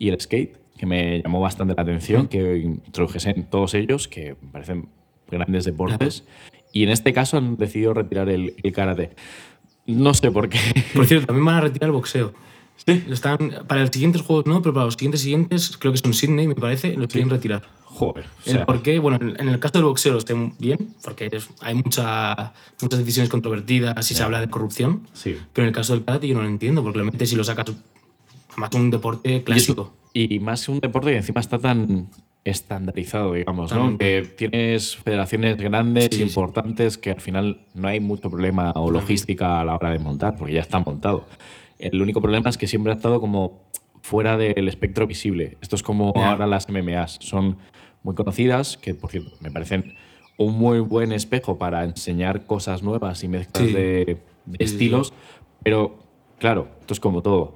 [0.00, 4.88] y el skate, que me llamó bastante la atención, que introdujesen todos ellos, que parecen
[5.30, 6.24] grandes deportes.
[6.72, 9.10] Y en este caso han decidido retirar el, karate.
[9.86, 10.58] No sé por qué.
[10.96, 12.32] Por cierto, también van a retirar el boxeo.
[12.86, 13.04] Sí.
[13.10, 16.48] Están, para los siguientes juegos no, pero para los siguientes siguientes, creo que son Sydney,
[16.48, 17.62] me parece, lo quieren retirar.
[17.84, 18.24] Joder.
[18.66, 18.98] ¿Por qué?
[18.98, 24.14] Bueno, en el caso del boxeo estén bien, porque hay mucha, muchas decisiones controvertidas y
[24.14, 25.06] se habla de corrupción.
[25.12, 25.36] Sí.
[25.52, 27.66] Pero en el caso del karate yo no lo entiendo, porque realmente si lo sacas
[28.56, 29.92] más un deporte clásico.
[30.14, 32.08] Y, más un deporte que encima está tan
[32.44, 33.96] estandarizado, digamos, ¿no?
[33.98, 39.64] Que tienes federaciones grandes, importantes, que al final no hay mucho problema o logística a
[39.64, 41.26] la hora de montar, porque ya está montado.
[41.82, 43.60] El único problema es que siempre ha estado como
[44.02, 45.58] fuera del espectro visible.
[45.60, 47.18] Esto es como ahora las MMAs.
[47.20, 47.58] Son
[48.02, 49.94] muy conocidas, que por cierto me parecen
[50.38, 54.18] un muy buen espejo para enseñar cosas nuevas y mezclas de,
[54.58, 55.12] estilos,
[55.62, 55.98] pero
[56.38, 57.54] claro, esto es como todo.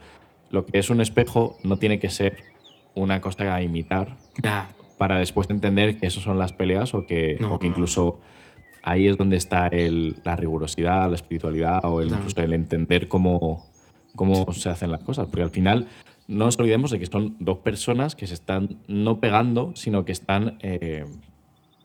[0.51, 2.37] Lo que es un espejo no tiene que ser
[2.95, 4.17] una cosa a imitar
[4.99, 8.21] para después entender que eso son las peleas o que, que incluso
[8.83, 13.67] ahí es donde está el, la rigurosidad, la espiritualidad o el, incluso el entender cómo,
[14.17, 15.27] cómo se hacen las cosas.
[15.27, 15.87] Porque al final
[16.29, 20.13] no nos olvidemos de que son dos personas que se están no pegando, sino que
[20.13, 21.05] están, eh,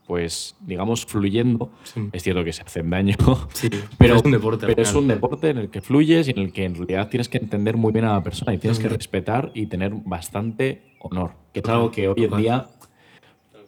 [0.07, 1.71] pues, digamos, fluyendo.
[2.11, 3.15] Es cierto que se hacen daño,
[3.97, 4.65] pero, es un deporte.
[4.65, 7.29] Pero es un deporte en el que fluyes y en el que en realidad tienes
[7.29, 11.33] que entender muy bien a la persona y tienes que respetar y tener bastante honor,
[11.53, 12.67] que es algo que hoy en día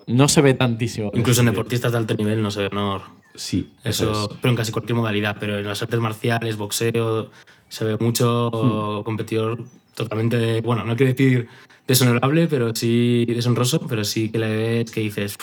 [0.07, 1.11] no se ve tantísimo.
[1.13, 3.01] Incluso en deportistas de alto nivel no se ve honor.
[3.35, 7.31] Sí, eso, pero en casi cualquier modalidad, pero en las artes marciales, boxeo,
[7.73, 9.03] se ve mucho hmm.
[9.03, 9.57] competidor
[9.95, 11.47] totalmente, bueno, no quiero decir
[11.87, 15.37] deshonorable, pero sí deshonroso, pero sí que le ves que dices...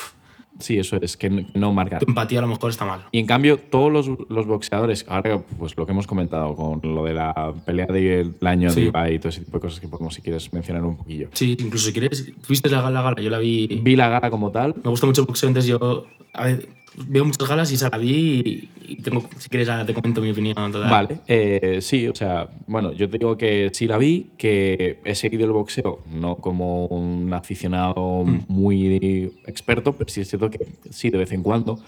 [0.61, 1.99] Sí, eso es, que no marca.
[1.99, 3.07] Tu empatía a lo mejor está mal.
[3.12, 7.05] Y en cambio, todos los, los, boxeadores, ahora pues lo que hemos comentado con lo
[7.05, 10.14] de la pelea del año de Ibai y todo ese tipo de cosas que podemos,
[10.14, 11.31] si quieres, mencionar un poquillo.
[11.33, 13.23] Sí, incluso si quieres, ¿viste la gala, la gala?
[13.23, 13.81] Yo la vi.
[13.83, 14.75] Vi la gala como tal.
[14.85, 16.07] Me gusta mucho el boxeo, entonces yo.
[16.35, 16.69] A ver,
[17.06, 20.72] veo muchas galas y esa la vi y, tengo, si quieres te comento mi opinión.
[20.72, 20.90] Total.
[20.90, 25.14] Vale, eh, sí, o sea, bueno, yo te digo que sí la vi, que he
[25.14, 28.44] seguido el boxeo, no como un aficionado mm.
[28.48, 31.78] muy experto, pero sí es cierto que sí, de vez en cuando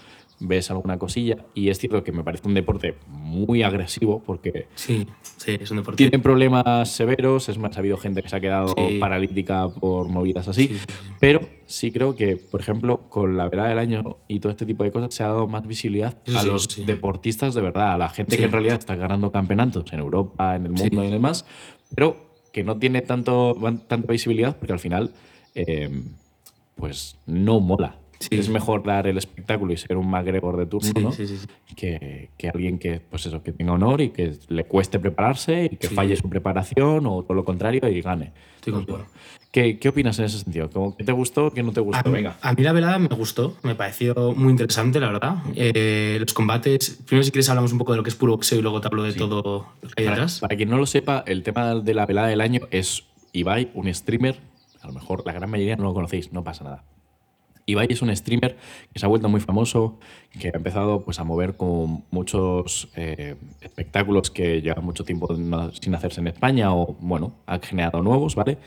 [0.43, 5.07] ves alguna cosilla y es cierto que me parece un deporte muy agresivo porque sí,
[5.37, 5.97] sí, es un deporte.
[5.97, 10.47] tienen problemas severos, es más, ha habido gente que se ha quedado paralítica por movidas
[10.47, 10.77] así,
[11.19, 14.83] pero sí creo que, por ejemplo, con la verdad del año y todo este tipo
[14.83, 18.37] de cosas se ha dado más visibilidad a los deportistas de verdad, a la gente
[18.37, 21.45] que en realidad está ganando campeonatos en Europa, en el mundo y demás,
[21.95, 23.55] pero que no tiene tanto,
[23.87, 25.11] tanta visibilidad porque al final,
[25.55, 25.89] eh,
[26.75, 27.97] pues no mola
[28.31, 31.11] Es mejor dar el espectáculo y ser un McGregor de turno, ¿no?
[31.11, 31.47] sí, sí, sí.
[31.75, 35.77] Que, que alguien que, pues eso, que tenga honor y que le cueste prepararse y
[35.77, 38.31] que falle su preparación o todo lo contrario y gane.
[38.55, 39.05] Estoy contigo.
[39.51, 40.67] ¿Qué, ¿Qué opinas en ese sentido?
[40.71, 41.51] ¿Cómo- ¿Qué te gustó?
[41.51, 41.99] ¿Qué no te gustó?
[41.99, 42.37] A mí, Venga.
[42.41, 45.35] a mí la velada me gustó, me pareció muy interesante, la verdad.
[45.55, 48.57] Eh, los combates, primero si quieres hablamos un poco de lo que es puro boxeo
[48.57, 51.23] y luego te hablo de todo lo que hay Para, para quien no lo sepa,
[51.27, 54.39] el tema de la velada del año es Ibai, un streamer.
[54.81, 56.83] A lo mejor la gran mayoría no lo conocéis, no pasa nada.
[57.65, 58.57] Ibai es un streamer
[58.91, 59.99] que se ha vuelto muy famoso,
[60.39, 65.35] que ha empezado pues, a mover con muchos eh, espectáculos que llevan mucho tiempo
[65.79, 68.57] sin hacerse en España o, bueno, ha generado nuevos, ¿vale?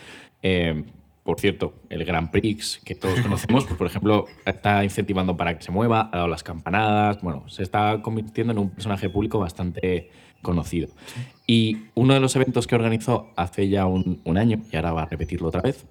[0.42, 0.84] Eh,
[1.22, 5.64] por cierto, el Grand Prix que todos conocemos, pues, por ejemplo, está incentivando para que
[5.64, 10.10] se mueva, ha dado las campanadas, bueno, se está convirtiendo en un personaje público bastante
[10.40, 10.88] conocido.
[11.46, 15.02] Y uno de los eventos que organizó hace ya un, un año, y ahora va
[15.02, 15.84] a repetirlo otra vez,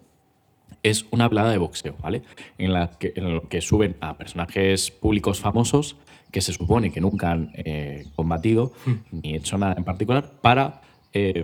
[0.85, 2.21] es una velada de boxeo, ¿vale?
[2.59, 5.97] En la que, en lo que suben a personajes públicos famosos
[6.31, 8.73] que se supone que nunca han eh, combatido
[9.11, 10.81] ni hecho nada en particular para,
[11.13, 11.43] eh,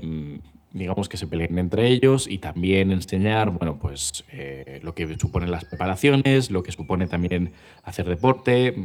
[0.73, 5.49] digamos, que se peleen entre ellos y también enseñar, bueno, pues eh, lo que suponen
[5.49, 8.75] las preparaciones, lo que supone también hacer deporte,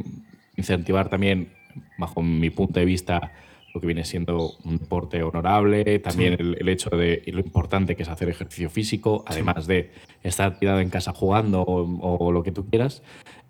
[0.55, 1.53] incentivar también,
[1.99, 3.31] bajo mi punto de vista,
[3.73, 8.03] lo que viene siendo un deporte honorable, también el, el hecho de lo importante que
[8.03, 9.91] es hacer ejercicio físico, además de
[10.23, 13.03] estar tirado en casa jugando o, o lo que tú quieras.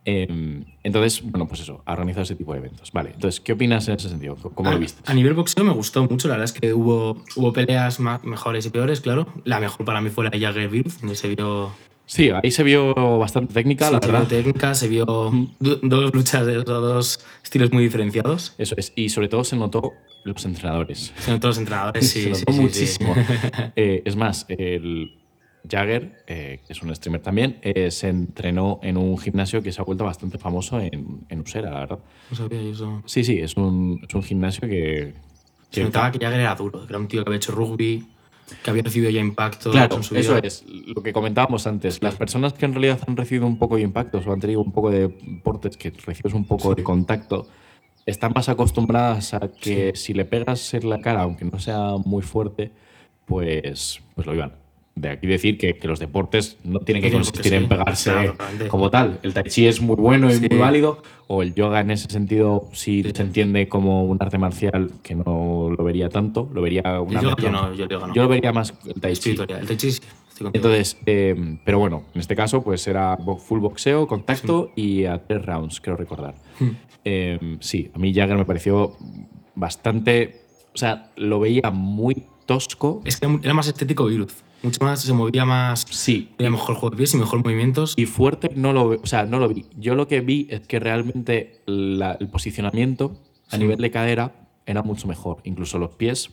[0.10, 2.91] Eh, entonces, bueno, pues eso, ha organizado ese tipo de eventos.
[2.93, 4.36] Vale, entonces, ¿qué opinas en ese sentido?
[4.36, 5.01] ¿Cómo lo A- viste?
[5.06, 8.65] A nivel boxeo me gustó mucho, la verdad es que hubo, hubo peleas ma- mejores
[8.65, 9.27] y peores, claro.
[9.43, 11.71] La mejor para mí fue la de Jagger Virus, donde se vio,
[12.10, 14.28] Sí, ahí se vio bastante técnica, la se vio verdad.
[14.30, 18.54] técnica, se vio do- dos luchas de dos estilos muy diferenciados.
[18.58, 18.93] Eso es.
[18.96, 19.93] Y sobre todo se notó
[20.24, 21.13] los entrenadores.
[21.20, 22.62] Se notó los entrenadores, sí, se sí, notó sí, sí.
[23.04, 23.15] muchísimo.
[23.76, 25.12] Eh, es más, el
[25.70, 29.82] Jagger, eh, que es un streamer también, eh, se entrenó en un gimnasio que se
[29.82, 32.00] ha vuelto bastante famoso en, en Usera, la verdad.
[32.32, 33.04] No sabía eso.
[33.06, 35.13] Sí, sí, es un, es un gimnasio que...
[35.72, 38.06] Se que- notaba que Jagger era duro, que era un tío que había hecho rugby,
[38.63, 40.47] que había recibido ya impacto Claro, con su eso vida.
[40.47, 42.01] es lo que comentábamos antes.
[42.01, 44.71] Las personas que en realidad han recibido un poco de impactos o han tenido un
[44.71, 47.47] poco de deportes que recibes un poco de contacto,
[48.05, 52.21] están más acostumbradas a que si le pegas en la cara, aunque no sea muy
[52.23, 52.71] fuerte,
[53.25, 54.53] pues, pues lo iban.
[54.99, 57.55] De aquí decir que, que los deportes no tienen que consistir sí.
[57.55, 58.36] en pegarse Claro,
[58.69, 59.19] como tal.
[59.21, 60.47] El tai chi es muy bueno y Sí.
[60.49, 64.91] muy válido, o el yoga en ese sentido sí, se entiende como un arte marcial
[65.03, 68.13] que no lo vería tanto, lo vería una yo no, yo no.
[68.13, 69.31] yo lo vería más el tai chi.
[69.31, 69.91] El Tai Chi.
[70.53, 75.43] Entonces, eh, pero bueno, en este caso, pues era full boxeo, contacto y a tres
[75.45, 76.36] rounds, creo recordar.
[76.60, 76.69] Hmm.
[77.05, 78.95] Eh, sí, a mí Jagger me pareció
[79.55, 80.41] bastante.
[80.73, 83.01] O sea, lo veía muy tosco.
[83.03, 84.43] Es que era más estético Virus.
[84.63, 85.86] Mucho más, se movía más.
[85.89, 86.30] Sí.
[86.38, 87.93] Tenía mejor juego de pies y mejor movimientos.
[87.96, 89.65] Y fuerte no lo, o sea, no lo vi.
[89.78, 93.17] Yo lo que vi es que realmente la- el posicionamiento
[93.50, 93.60] a Sí.
[93.60, 94.34] nivel de cadera
[94.65, 95.38] era mucho mejor.
[95.43, 96.32] Incluso los pies,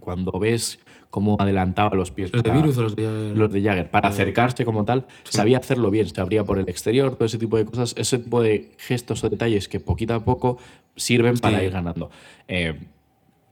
[0.00, 0.78] cuando ves
[1.10, 2.32] cómo adelantaba los pies.
[2.32, 3.34] ¿Los de Virus o los de.?
[3.34, 7.14] los de Jagger, para acercarse como tal, sabía hacerlo bien, se abría por el exterior,
[7.16, 10.56] todo ese tipo de cosas, ese tipo de gestos o detalles que poquito a poco
[10.96, 12.10] sirven para ir ganando.
[12.48, 12.78] Eh,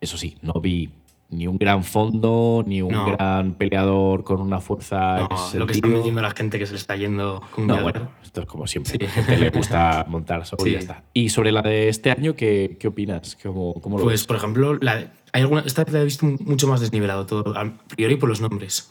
[0.00, 0.88] eso sí, no vi
[1.30, 3.12] ni un gran fondo, ni un No.
[3.12, 5.18] gran peleador con una fuerza.
[5.18, 5.96] No, lo que está sentido.
[5.98, 8.98] metiendo la gente que se le está yendo con No, bueno, esto es como siempre.
[8.98, 9.04] Sí.
[9.06, 10.70] A gente le gusta montar y Sí.
[10.72, 11.02] ya está.
[11.14, 13.36] Y sobre la de este año, ¿qué, qué opinas?
[13.42, 14.26] ¿Cómo, cómo lo Pues, ves?
[14.26, 17.72] por ejemplo, la, hay alguna, esta vez la he visto mucho más desnivelado todo, a
[17.94, 18.90] priori por los nombres.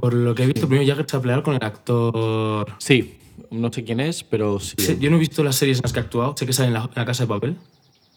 [0.00, 2.66] Por lo que he visto, primero Jagger se va a pelear con el actor.
[2.78, 3.18] Sí,
[3.50, 4.74] no sé quién es, pero sí.
[4.78, 6.68] Sí, yo no he visto las series en las que ha actuado, sé que sale
[6.68, 7.56] en la, en la Casa de Papel.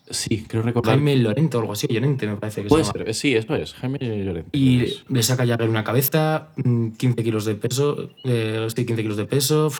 [0.10, 0.96] Sí, creo recordar.
[0.96, 3.06] Jaime Lorente o algo así, Llorente me parece que Puede se llama.
[3.06, 3.74] ser, sí, eso es.
[3.76, 4.50] Jaime Llorente.
[4.58, 9.04] Y Es- le saca ya una cabeza, mm, 15 kilos de peso, eh, sí, 15
[9.04, 9.72] kilos de peso,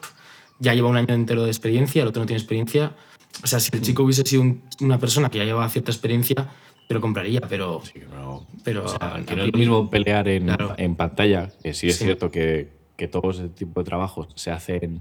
[0.60, 2.92] ya lleva un año entero de experiencia, el otro no tiene experiencia.
[3.42, 6.48] O sea, si el chico hubiese sido un- una persona que ya llevaba cierta experiencia,
[6.86, 7.80] te lo compraría, pero...
[7.84, 8.46] Sí, no.
[8.64, 10.74] Pero, O sea, a- que a no es lo mismo pelear en, Claro.
[10.76, 12.04] en pantalla, que sí es Sí.
[12.04, 15.00] cierto que, que todo ese tipo de trabajos se hacen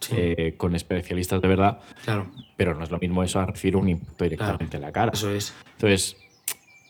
[0.00, 0.14] Sí.
[0.16, 3.88] eh, con especialistas de verdad, Claro, pero no es lo mismo eso a recibir un
[3.88, 5.12] impacto directamente en la cara.
[5.14, 5.54] eso es.
[5.72, 6.16] Entonces,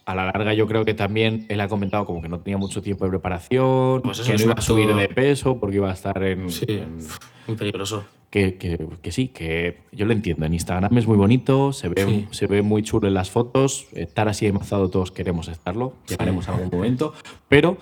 [0.07, 2.83] a la larga yo creo que también él ha comentado como que no tenía mucho
[2.83, 6.23] tiempo de preparación, Pues que no iba a subir de peso porque iba a estar
[6.23, 6.51] en...
[6.51, 6.99] Sí, en-
[7.47, 8.05] muy peligroso.
[8.31, 10.47] que, que- que sí, que yo lo entiendo.
[10.47, 12.29] En Instagram es muy bonito, se ve, Sí.
[12.31, 13.87] se ve muy chulo en las fotos.
[13.93, 17.13] Estar así de mazado todos queremos estarlo, llegaremos a algún momento,
[17.49, 17.77] pero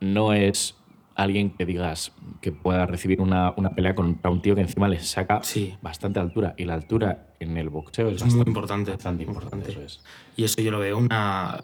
[0.00, 0.74] no es
[1.18, 5.00] alguien que digas que pueda recibir una, una pelea contra un tío que encima le
[5.00, 5.74] saca Sí.
[5.82, 6.54] bastante altura.
[6.56, 8.90] Y la altura en el boxeo es, Es bastante, muy importante.
[8.92, 9.56] bastante importante.
[9.72, 9.84] importante.
[9.86, 10.04] eso es.
[10.36, 11.60] Y eso yo lo veo una,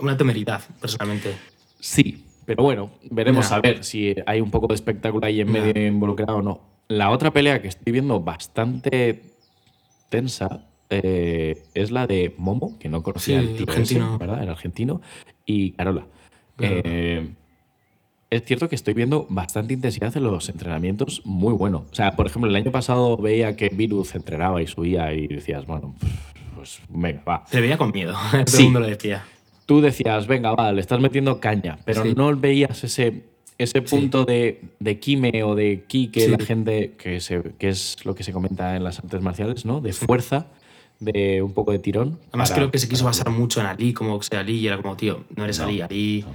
[0.00, 1.36] una temeridad, personalmente.
[1.78, 5.86] Sí, pero bueno, veremos a ver si hay un poco de espectáculo ahí en medio
[5.86, 6.60] involucrado o no.
[6.88, 9.34] la otra pelea que estoy viendo bastante
[10.08, 14.08] tensa eh, es la de Momo, que no conocía Sí, el tío argentino.
[14.10, 14.42] ese, ¿verdad?
[14.42, 15.00] El argentino,
[15.44, 16.06] y Carola.
[16.56, 16.80] Claro.
[16.84, 17.34] Eh,
[18.30, 21.84] es cierto que estoy viendo bastante intensidad en los entrenamientos muy bueno.
[21.90, 25.64] O sea, por ejemplo, el año pasado veía que Virus entrenaba y subía y decías,
[25.66, 25.94] bueno,
[26.56, 27.44] pues venga, va.
[27.52, 28.14] Le veía con miedo.
[28.32, 28.58] Todo Sí.
[28.58, 29.24] el mundo lo decía.
[29.66, 32.14] Tú decías, venga, va, le estás metiendo caña, pero Sí.
[32.16, 33.24] no veías ese,
[33.58, 38.04] ese punto de, de kime o de ki que la gente, que, se, que es
[38.04, 39.80] lo que se comenta en las artes marciales, ¿no?
[39.80, 40.46] De fuerza,
[41.00, 42.18] de un poco de tirón.
[42.28, 44.66] Además, para- creo que se quiso basar mucho en Ali, como que sea Ali, y
[44.66, 45.80] era como, tío, no eres No, Ali.
[45.80, 46.34] Ali, no.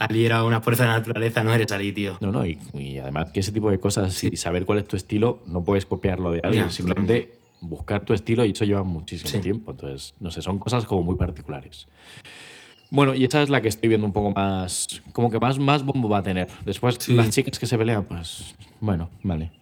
[0.00, 2.16] Ali era una fuerza de la naturaleza, no eres Ali, tío.
[2.20, 4.96] No, no, y, y además que ese tipo de cosas y saber cuál es tu
[4.96, 9.38] estilo, no puedes copiarlo de alguien, simplemente buscar tu estilo y eso lleva muchísimo Sí.
[9.40, 9.70] tiempo.
[9.72, 11.86] Entonces, no sé, son cosas como muy particulares.
[12.90, 15.84] Bueno, y esa es la que estoy viendo un poco más, como que más, más
[15.84, 16.48] bombo va a tener.
[16.64, 17.14] Después, Sí.
[17.14, 19.52] las chicas que se pelean, pues, bueno, vale,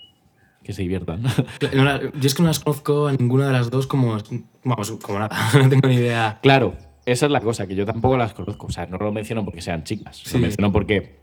[0.62, 1.22] que se diviertan.
[1.60, 4.16] Yo es que no las conozco a ninguna de las dos como,
[4.64, 5.36] vamos, como nada.
[5.62, 6.38] No tengo ni idea.
[6.40, 6.74] claro,
[7.12, 8.66] esa es la cosa, que yo tampoco las conozco.
[8.66, 10.34] O sea, no lo menciono porque sean chicas, Sí.
[10.34, 11.16] lo menciono porque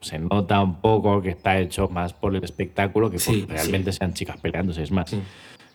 [0.00, 3.92] se nota un poco que está hecho más por el espectáculo que Sí, porque realmente
[3.92, 4.82] sean chicas peleándose.
[4.82, 5.14] Es más,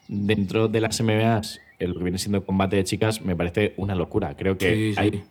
[0.07, 4.35] dentro de las MMAs, lo que viene siendo combate de chicas, me parece una locura.
[4.35, 5.23] Creo que hay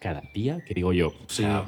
[0.00, 1.64] cada día que digo yo, o sea,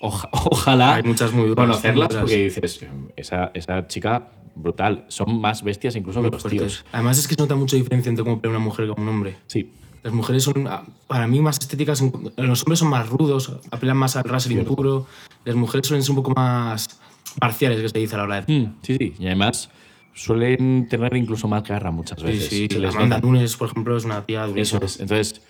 [0.00, 2.84] oja- ojalá Hay muchas muy duras, conocerlas porque dices,
[3.16, 6.60] esa, esa chica brutal, son más bestias incluso que los fuertes.
[6.60, 6.84] tíos.
[6.92, 9.36] Además, es que se nota mucha diferencia entre cómo pelea una mujer que un hombre.
[9.46, 9.70] Sí,
[10.06, 12.00] Las mujeres son, ah, para mí, más estéticas.
[12.36, 14.76] Los hombres son más rudos, apelan más al wrestling Cierto.
[14.76, 15.06] puro.
[15.44, 17.00] Las mujeres suelen ser un poco más
[17.40, 18.52] marciales, que se dice a la hora de.
[18.60, 19.68] Mm, sí, sí, y además
[20.14, 22.48] suelen tener incluso más garra muchas Sí, veces.
[22.48, 22.68] sí.
[22.68, 23.18] Les Amanda.
[23.18, 24.84] Nunes, por ejemplo, es una tía Eso durísima.
[24.84, 25.00] es.
[25.00, 25.42] Entonces,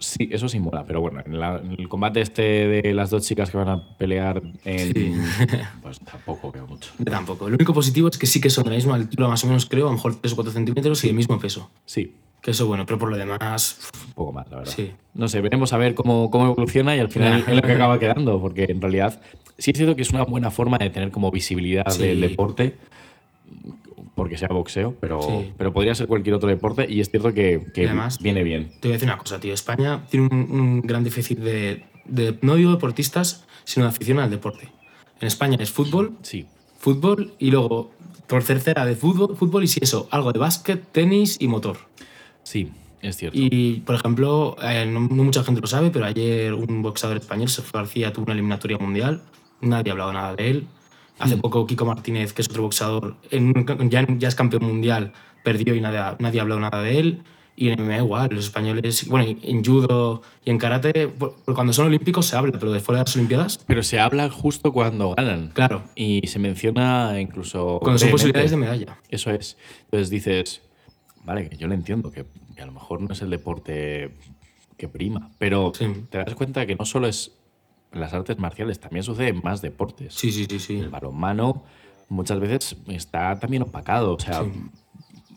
[0.00, 0.84] sí, eso sí mola.
[0.84, 3.96] Pero bueno, en, la- en el combate este de las dos chicas que van a
[3.96, 4.92] pelear en.
[4.92, 5.14] Sí.
[5.82, 6.90] Pues tampoco veo mucho.
[7.04, 7.48] Tampoco.
[7.48, 9.64] Lo único positivo es que sí que son de la misma altura, más o menos,
[9.66, 11.70] creo, a lo mejor 3 o 4 centímetros y el mismo peso.
[11.84, 14.72] Sí, Que eso, bueno, pero por lo demás, un poco más, la verdad.
[14.74, 14.92] Sí.
[15.14, 17.98] No sé, veremos a ver cómo, cómo evoluciona y al final es lo que acaba
[17.98, 19.20] quedando, porque en realidad
[19.58, 22.02] sí es cierto que es una buena forma de tener como visibilidad Sí.
[22.02, 22.76] del deporte,
[24.14, 25.52] porque sea boxeo, pero, Sí.
[25.58, 28.70] pero podría ser cualquier otro deporte y es cierto que, que Y además- viene bien.
[28.80, 29.52] te voy a decir una cosa, tío.
[29.52, 34.30] España tiene un, un gran déficit de, de, no digo deportistas, sino de afición al
[34.30, 34.68] deporte.
[35.20, 36.46] En España es fútbol, Sí,
[36.78, 37.90] fútbol y luego,
[38.26, 41.76] por tercera, de fútbol, fútbol y si eso, algo de básquet, tenis y motor.
[42.46, 42.70] Sí,
[43.02, 43.36] es cierto.
[43.40, 47.48] Y, por ejemplo, eh, no, no mucha gente lo sabe, pero ayer un boxeador español,
[47.48, 49.22] Sergio García, tuvo una eliminatoria mundial.
[49.60, 50.66] Nadie ha hablado nada de él.
[51.18, 53.54] Hace poco Kiko Martínez, que es otro boxeador, en
[53.90, 57.22] ya, ya es campeón mundial, perdió y nadie, ha- nadie ha hablado nada de él.
[57.58, 61.08] Y en MMA igual, los españoles, bueno, en judo y en karate,
[61.54, 64.72] cuando son olímpicos se habla, pero de fuera de las olimpiadas, Pero se habla justo
[64.74, 65.52] cuando ganan.
[65.54, 67.78] claro, Y se menciona incluso.
[67.80, 68.98] cuando son posibilidades de medalla.
[69.08, 69.56] Eso es.
[69.84, 70.60] Entonces dices,
[71.26, 74.14] vale, que yo lo entiendo, que, que a lo mejor no es el deporte
[74.78, 75.86] que prima, pero Sí.
[76.10, 77.32] te das cuenta que no solo es
[77.92, 80.14] las artes marciales, también sucede en más deportes.
[80.14, 80.78] Sí, sí, sí, sí.
[80.78, 81.64] El balonmano
[82.08, 84.14] muchas veces está también opacado.
[84.14, 84.50] O sea, Sí.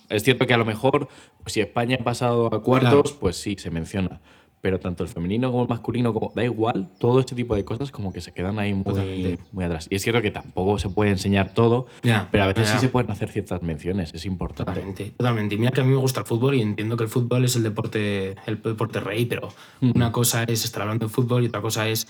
[0.09, 1.07] es cierto que a lo mejor
[1.41, 4.19] pues, si España ha pasado a cuartos, pues sí, se menciona.
[4.61, 7.91] Pero tanto el femenino como el masculino, como, da igual, todo este tipo de cosas
[7.91, 9.39] como que se quedan ahí muy, Totalmente.
[9.53, 9.87] muy atrás.
[9.89, 12.79] Y es cierto que tampoco se puede enseñar todo, Ya, pero a veces ya, sí
[12.79, 14.71] se pueden hacer ciertas menciones, es importante.
[14.71, 15.57] Totalmente, totalmente.
[15.57, 17.63] Mira que a mí me gusta el fútbol y entiendo que el fútbol es el
[17.63, 19.49] deporte, el deporte rey, pero
[19.81, 22.07] una cosa es estar hablando de fútbol y otra cosa es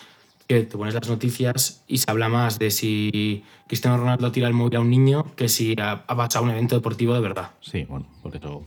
[0.47, 4.55] que te pones las noticias y se habla más de si Cristiano Ronaldo tira el
[4.55, 7.51] móvil a un niño que si ha, ha pasado un evento deportivo de verdad.
[7.61, 8.63] Sí, bueno, por eso.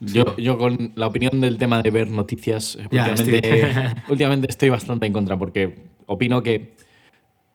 [0.00, 4.68] Yo, yo con la opinión del tema de ver noticias, Ya, últimamente, estoy- últimamente estoy
[4.68, 6.76] bastante en contra porque opino que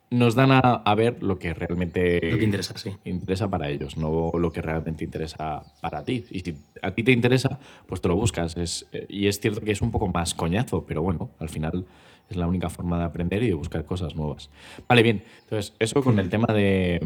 [0.09, 2.91] nos dan a, a ver lo que realmente Lo que interesa, sí.
[3.05, 6.23] interesa para ellos, no lo que realmente interesa para ti.
[6.29, 8.55] Y si a ti te interesa, pues te lo buscas.
[8.57, 11.85] Es, eh, y es cierto que es un poco más coñazo, pero bueno, al final
[12.29, 14.51] es la única forma de aprender y de buscar cosas nuevas.
[14.87, 15.23] Vale, bien.
[15.45, 16.99] Entonces, eso con el tema de,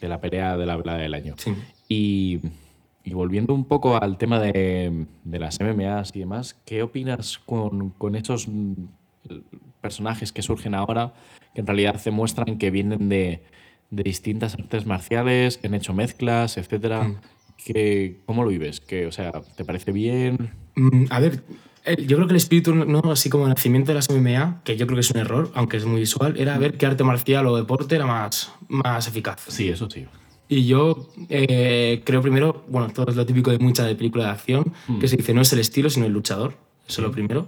[0.00, 1.34] de la pelea de la velada del año.
[1.38, 1.52] Sí.
[1.88, 2.38] Y,
[3.08, 7.90] y volviendo un poco al tema de, de las MMAs y demás, ¿qué opinas con,
[7.90, 8.72] con esos mm,
[9.80, 11.14] personajes que surgen ahora,
[11.54, 13.42] que en realidad se muestran que vienen de,
[13.90, 17.04] de distintas artes marciales, que han hecho mezclas, etcétera?
[17.04, 17.16] Mm.
[17.64, 18.80] ¿Qué- ¿Cómo lo vives?
[18.80, 20.50] ¿Qué, o sea, ¿te parece bien?
[20.76, 21.42] Mm, A ver,
[22.06, 24.86] yo creo que el espíritu, no así como el nacimiento de las MMA, que yo
[24.86, 27.56] creo que es un error, aunque es muy visual, era ver qué arte marcial o
[27.56, 29.40] deporte era más, más eficaz.
[29.48, 30.04] Sí, eso sí.
[30.48, 34.30] Y yo eh, creo primero, bueno, todo es lo típico de mucha de película de
[34.30, 34.98] acción, Mm.
[34.98, 36.54] que se dice no es el estilo, sino el luchador.
[36.88, 37.46] Eso es lo primero.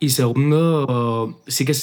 [0.00, 1.74] Y segundo, sí que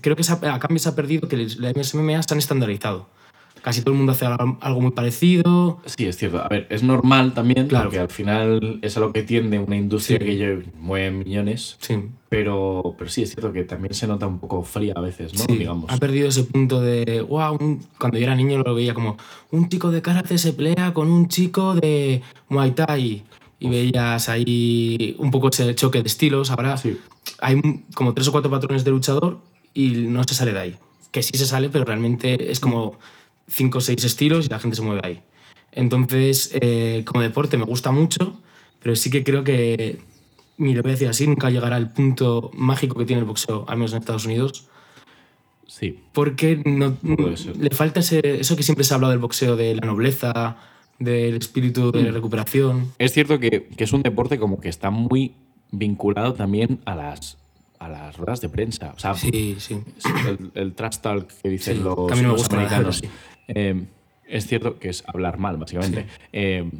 [0.00, 3.06] creo que a cambio se ha perdido que las MMA se han estandarizado.
[3.62, 5.80] Casi todo el mundo hace algo muy parecido.
[5.86, 6.42] Sí, es cierto.
[6.42, 7.86] A ver, es normal también, claro.
[7.86, 11.76] porque al final es a lo que tiende una industria que mueve millones.
[11.80, 11.96] Sí.
[12.28, 15.44] Pero, pero sí, es cierto que también se nota un poco fría a veces, ¿no?
[15.44, 15.90] Sí, Digamos.
[15.90, 17.58] Ha perdido ese punto de, wow,
[17.98, 19.16] cuando yo era niño lo veía como,
[19.50, 23.24] un chico de karate se pelea con un chico de Muay Thai.
[23.60, 26.50] Y veías ahí un poco ese choque de estilos.
[26.52, 26.76] Ahora
[27.40, 27.60] hay
[27.94, 29.38] como tres o cuatro patrones de luchador
[29.74, 30.76] y no se sale de ahí.
[31.10, 32.98] Que sí se sale, pero realmente es como
[33.48, 35.22] cinco o seis estilos y la gente se mueve ahí.
[35.72, 38.40] Entonces, eh, como deporte me gusta mucho,
[38.82, 40.00] pero sí que creo que,
[40.56, 43.64] mira, lo voy a decir así, nunca llegará al punto mágico que tiene el boxeo,
[43.68, 44.68] al menos en Estados Unidos.
[45.66, 46.00] Sí.
[46.12, 46.96] Porque no,
[47.58, 50.56] le falta ese, eso que siempre se ha hablado del boxeo, de la nobleza,
[50.98, 52.92] del espíritu de recuperación.
[52.98, 55.34] Es cierto que, que, es un deporte como que está muy
[55.70, 57.38] vinculado también a las,
[57.78, 58.92] a las ruedas de prensa.
[58.96, 59.78] O sea, sí, sí.
[60.26, 63.02] El, el trash talk que dicen los, los americanos.
[63.48, 63.84] Eh,
[64.26, 66.02] es cierto que es hablar mal, básicamente.
[66.02, 66.08] Sí.
[66.32, 66.70] Eh,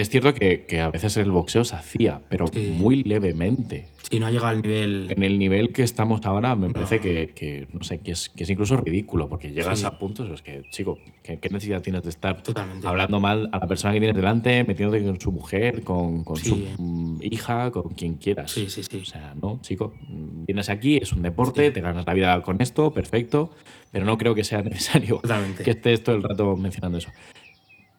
[0.00, 2.74] es cierto que, que, a veces el boxeo se hacía, pero Sí.
[2.76, 3.88] muy levemente.
[4.10, 5.06] Sí, no ha llegado al nivel.
[5.10, 8.44] En el nivel que estamos ahora, me parece que, que, no sé, que es, que
[8.44, 9.84] es incluso ridículo, porque llegas Sí.
[9.86, 12.86] a puntos los que, chico, ¿qué, qué necesidad tienes de estar Totalmente.
[12.88, 16.48] hablando mal a la persona que tienes delante, metiéndote con su mujer, con, con Sí.
[16.76, 18.50] su mm, hija, con quien quieras?
[18.50, 18.96] Sí, sí, sí.
[18.96, 22.62] O sea, no, chico, mm, vienes aquí, es un deporte, te ganas la vida con
[22.62, 23.50] esto, perfecto,
[23.92, 25.64] pero no creo que sea necesario Totalmente.
[25.64, 27.10] que estés todo el rato mencionando eso.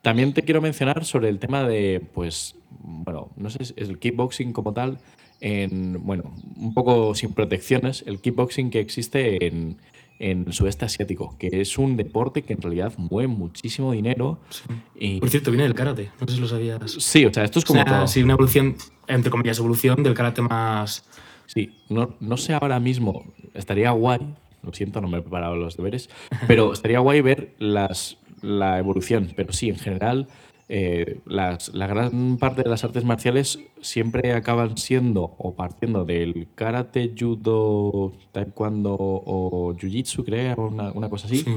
[0.02, 3.98] También te quiero mencionar sobre el tema de, pues, bueno, no sé, si es el
[3.98, 4.98] kickboxing como tal,
[5.40, 9.76] en, bueno, un poco sin protecciones, el kickboxing que existe en,
[10.20, 14.38] en el sudeste asiático, que es un deporte que en realidad mueve muchísimo dinero.
[14.94, 16.10] Y, Por cierto, viene del karate.
[16.20, 16.92] No sé si lo sabías.
[16.92, 18.06] sí, o sea, esto es como o sea, todo.
[18.06, 18.76] sí, una evolución,
[19.08, 21.04] entre comillas, evolución del karate más.
[21.46, 24.20] Sí, no, no sé ahora mismo, estaría guay,
[24.62, 26.10] lo siento, no me he preparado los deberes,
[26.46, 30.28] pero estaría guay ver las, la evolución, pero sí, en general,
[30.68, 36.46] eh, las, la gran parte de las artes marciales siempre acaban siendo o partiendo del
[36.54, 41.50] karate, judo, taekwondo o jiu-jitsu, creo, una, una cosa así, Sí.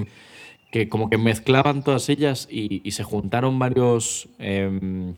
[0.71, 5.13] que como que mezclaban todas ellas y, y se juntaron varios em,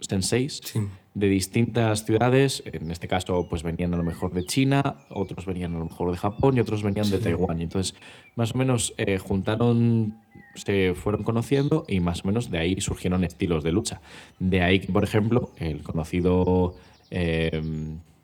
[0.00, 0.80] senseis Sí.
[1.14, 2.62] De distintas ciudades.
[2.66, 6.10] En este caso, pues venían a lo mejor de China, otros venían a lo mejor
[6.10, 7.18] de Japón y otros venían de.
[7.18, 7.60] Taiwán.
[7.60, 7.94] Entonces,
[8.36, 10.16] más o menos, eh, juntaron,
[10.54, 14.00] se fueron conociendo y más o menos de ahí surgieron estilos de lucha.
[14.38, 16.74] De ahí por ejemplo, el conocido.
[17.10, 17.60] eh,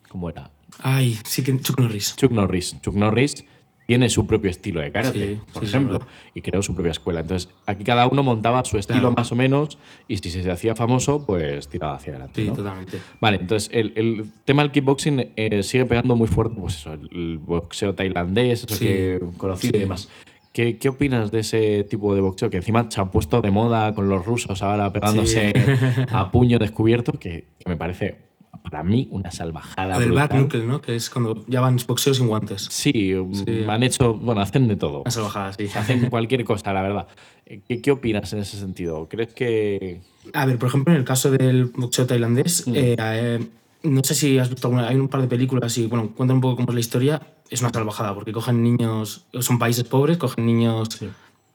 [0.08, 0.50] ¿Cómo era?
[0.80, 2.16] Ay, sí que Chuck Norris.
[2.16, 2.76] Chuck Norris.
[2.80, 3.44] Chuck Norris
[3.88, 6.00] tiene su propio estilo de karate, Sí, por sí, ejemplo,
[6.34, 7.20] y creó su propia escuela.
[7.20, 9.14] Entonces, aquí cada uno montaba su estilo Claro.
[9.16, 12.42] más o menos y si se hacía famoso, pues tiraba hacia adelante.
[12.42, 12.54] Sí, ¿no?
[12.54, 12.98] totalmente.
[13.18, 17.38] Vale, entonces el, el tema del kickboxing eh, sigue pegando muy fuerte, pues eso, el,
[17.38, 20.10] boxeo tailandés, eso Sí, que conocido y demás.
[20.52, 22.50] ¿Qué, ¿Qué opinas de ese tipo de boxeo?
[22.50, 25.54] Que encima se han puesto de moda con los rusos ahora pegándose
[26.12, 28.27] a puño descubierto, que, que me parece
[28.62, 29.98] para mí una salvajada.
[29.98, 30.80] Del back knuckle, ¿no?
[30.80, 32.66] Que es cuando ya van boxeo sin guantes.
[32.70, 35.02] Sí, mm, han hecho, bueno, hacen de todo.
[35.02, 35.66] Una salvajada, sí.
[35.74, 37.06] Hacen cualquier cosa, la verdad.
[37.46, 39.08] Eh, ¿Qué, qué opinas en ese sentido?
[39.08, 40.00] ¿Crees que.?
[40.34, 42.72] A ver, por ejemplo, en el caso del boxeo tailandés, Mm.
[42.76, 43.46] eh, eh,
[43.84, 46.40] no sé si has visto alguna, hay un par de películas y, bueno, cuentan un
[46.40, 47.22] poco cómo es la historia.
[47.48, 50.88] Es una salvajada, porque cogen niños, son países pobres, cogen niños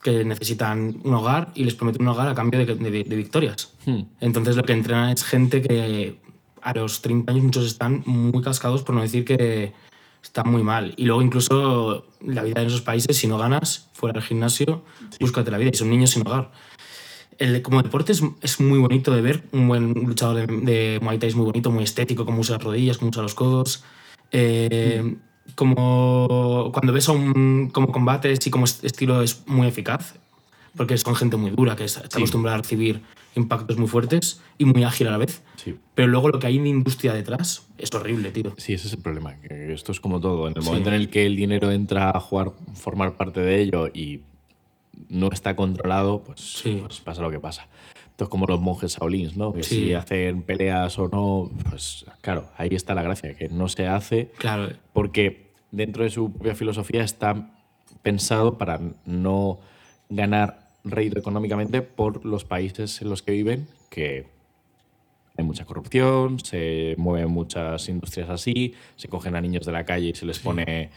[0.02, 3.74] que necesitan un hogar y les prometen un hogar a cambio de, de- de victorias.
[3.86, 6.20] Hmm, Entonces lo que entrenan es gente que
[6.64, 9.74] a los 30 años muchos están muy cascados, por no decir que
[10.24, 10.94] están muy mal.
[10.98, 14.84] Y luego incluso la vida en esos países, si no ganas fuera del gimnasio,
[15.20, 15.72] búscate la vida.
[15.74, 16.52] Y son niños sin hogar.
[17.40, 19.44] El, como deporte es, es muy bonito de ver.
[19.52, 22.64] Un buen luchador de, de Muay Thai es muy bonito, muy estético, cómo usa las
[22.64, 23.84] rodillas, cómo usa los codos.
[24.32, 25.16] Eh,
[25.56, 30.16] como cuando ves a un como combates y como est- estilo es muy eficaz,
[30.76, 32.08] porque son gente muy dura, que está Sí.
[32.18, 33.02] acostumbrada a recibir
[33.36, 35.42] impactos muy fuertes y muy ágil a la vez.
[35.56, 35.76] sí.
[35.96, 38.54] Pero luego lo que hay en industria detrás es horrible, tío.
[38.58, 39.36] Sí, ese es el problema.
[39.44, 40.48] esto es como todo.
[40.48, 40.68] En el Sí.
[40.70, 44.22] momento en el que el dinero entra a jugar, formar parte de ello y
[45.10, 46.80] no está controlado, pues, Sí.
[46.86, 47.68] pues pasa lo que pasa.
[48.12, 49.54] Esto es como los monjes Shaolins, ¿no?
[49.54, 53.88] Que si hacen peleas o no, pues claro, ahí está la gracia, que no se
[53.88, 57.50] hace Claro, porque dentro de su propia filosofía está
[58.04, 59.60] pensado para no
[60.10, 64.26] ganar rédito económicamente por los países en los que viven, que
[65.38, 70.10] hay mucha corrupción, se mueven muchas industrias así, se cogen a niños de la calle
[70.10, 70.90] y se les pone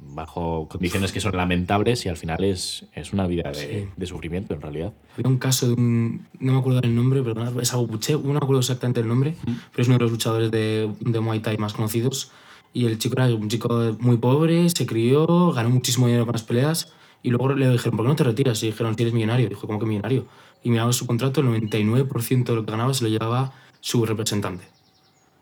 [0.00, 3.88] bajo condiciones que son lamentables y al final es, es una vida de, Sí.
[3.96, 4.92] de sufrimiento en realidad.
[5.16, 6.26] Había un caso de un.
[6.38, 9.82] No me acuerdo del nombre, perdón, es Agubuche, no me acuerdo exactamente el nombre, pero
[9.82, 12.30] es uno de los luchadores de, de Muay Thai más conocidos.
[12.72, 16.42] Y el chico era un chico muy pobre, se crió, ganó muchísimo dinero con las
[16.42, 16.92] peleas
[17.22, 18.62] Y luego le dijeron, ¿por qué no te retiras?
[18.62, 19.48] Y dijeron, si eres millonario.
[19.48, 20.26] Dijo, ¿cómo que millonario?
[20.62, 24.64] Y miraba su contrato, el 99% de lo que ganaba se lo llevaba su representante.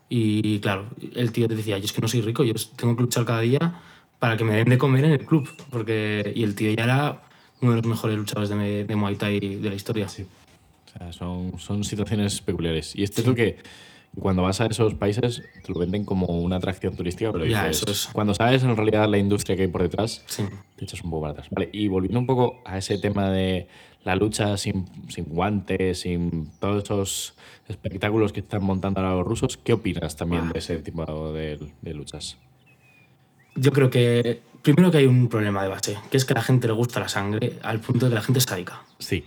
[0.09, 3.01] Y claro, el tío te decía, yo es que no soy rico, yo tengo que
[3.01, 3.81] luchar cada día
[4.19, 5.49] para que me den de comer en el club.
[5.69, 6.33] Porque...
[6.35, 7.21] Y el tío ya era
[7.61, 10.07] uno de los mejores luchadores de, de Muay Thai de la historia.
[10.07, 10.23] Sí.
[10.23, 12.95] O sea, son, son situaciones peculiares.
[12.95, 13.57] Y este es lo que
[14.19, 17.83] cuando vas a esos países te lo venden como una atracción turística, pero Ya, dices,
[17.83, 18.09] eso es.
[18.13, 20.43] cuando sabes en realidad la industria que hay por detrás, Sí.
[20.75, 21.47] te echas un poco para atrás.
[21.51, 23.67] Vale, y volviendo un poco a ese tema de
[24.03, 27.35] la lucha sin, sin guantes, sin todos esos
[27.67, 31.93] espectáculos que están montando ahora los rusos, ¿qué opinas también de ese tipo de, de
[31.93, 32.37] luchas?
[33.55, 36.41] Yo creo que primero que hay un problema de base, que es que a la
[36.43, 38.81] gente le gusta la sangre al punto de que la gente es sádica.
[38.99, 39.25] Sí.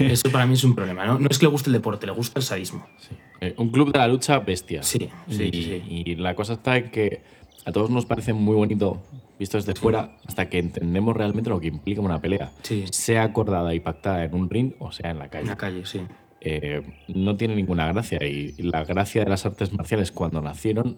[0.00, 1.18] Eso para mí es un problema, ¿no?
[1.18, 2.86] No es que le guste el deporte, le gusta el sadismo.
[2.98, 3.14] Sí.
[3.40, 4.82] Eh, un club de la lucha bestia.
[4.82, 5.82] Sí, sí, y, sí.
[5.88, 7.22] y la cosa está en que
[7.64, 9.02] a todos nos parece muy bonito
[9.38, 12.52] visto desde fuera hasta que entendemos realmente lo que implica una pelea.
[12.62, 12.84] Sí.
[12.90, 15.46] Sea acordada y pactada en un ring o sea en la En calle.
[15.46, 16.00] la calle, sí.
[16.40, 18.18] Eh, no tiene ninguna gracia.
[18.22, 20.96] Y, y la gracia de las artes marciales cuando nacieron,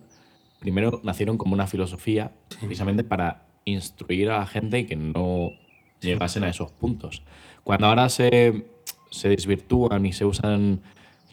[0.61, 5.51] primero nacieron como una filosofía precisamente para instruir a la gente y que no
[6.01, 7.23] llegasen a esos puntos.
[7.65, 8.67] Cuando ahora se,
[9.11, 10.81] se desvirtúan y se usan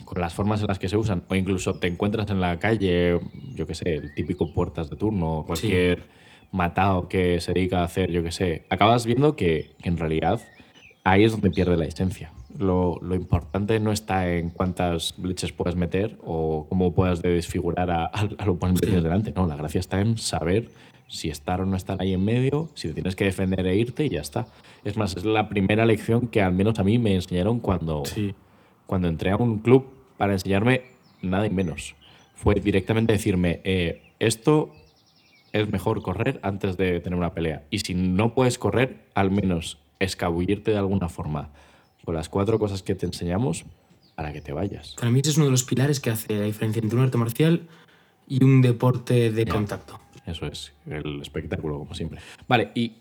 [0.06, 3.20] con las formas en las que se usan, o incluso te encuentras en la calle,
[3.56, 6.04] yo qué sé, el típico puertas de turno, cualquier
[6.52, 10.40] matado que se dedica a hacer, yo qué sé, acabas viendo que, que en realidad
[11.04, 12.32] ahí es donde pierde la esencia.
[12.58, 18.06] Lo, lo importante no está en cuántas leches puedas meter o cómo puedas desfigurar a-
[18.06, 19.34] al, al oponente delante.
[19.36, 20.70] No, la gracia está en saber
[21.08, 24.06] si estar o no estar ahí en medio, si te tienes que defender e irte
[24.06, 24.48] y ya está.
[24.86, 28.34] Es más, es la primera lección que al menos a mí me enseñaron cuando, Sí.
[28.86, 29.86] cuando entré a un club
[30.18, 30.84] para enseñarme
[31.22, 31.96] nada y menos.
[32.36, 34.74] Fue directamente decirme, eh, esto
[35.52, 37.64] es mejor correr antes de tener una pelea.
[37.70, 41.50] Y si no puedes correr, al menos escabullirte de alguna forma
[42.04, 43.66] con las cuatro cosas que te enseñamos
[44.16, 44.96] para que te vayas.
[44.96, 47.18] Para mí ese es uno de los pilares que hace la diferencia entre un arte
[47.18, 47.68] marcial
[48.28, 50.00] y un deporte de contacto.
[50.26, 52.20] Eso es, el espectáculo, como siempre.
[52.48, 52.94] Vale, y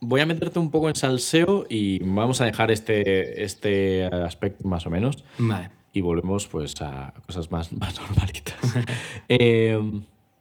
[0.00, 4.86] voy a meterte un poco en salseo y vamos a dejar este, este aspecto más
[4.86, 5.24] o menos.
[5.38, 5.70] Vale.
[5.92, 8.56] Y volvemos pues a cosas más, más normalitas.
[9.28, 9.78] Eh,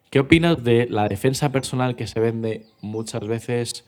[0.10, 3.86] ¿Qué opinas de la defensa personal que se vende muchas veces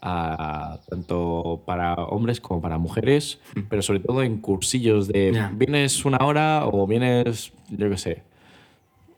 [0.00, 3.38] a- tanto para hombres como para mujeres,
[3.68, 8.22] pero sobre todo en cursillos de vienes una hora o vienes, yo qué sé,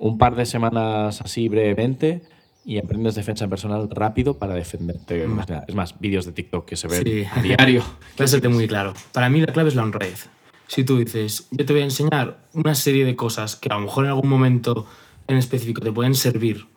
[0.01, 2.23] un par de semanas así brevemente
[2.65, 5.27] y aprendes defensa personal rápido para defenderte.
[5.29, 5.65] nada.
[5.69, 7.25] Es más, vídeos de TikTok que se ven Sí.
[7.33, 7.85] a diario.
[8.17, 8.95] Voy a serte muy claro.
[9.13, 10.29] Para mí la clave es la honradez.
[10.71, 13.81] Si tú dices, yo te voy a enseñar una serie de cosas que a lo
[13.81, 14.87] mejor en algún momento
[15.27, 16.69] en específico te pueden servir,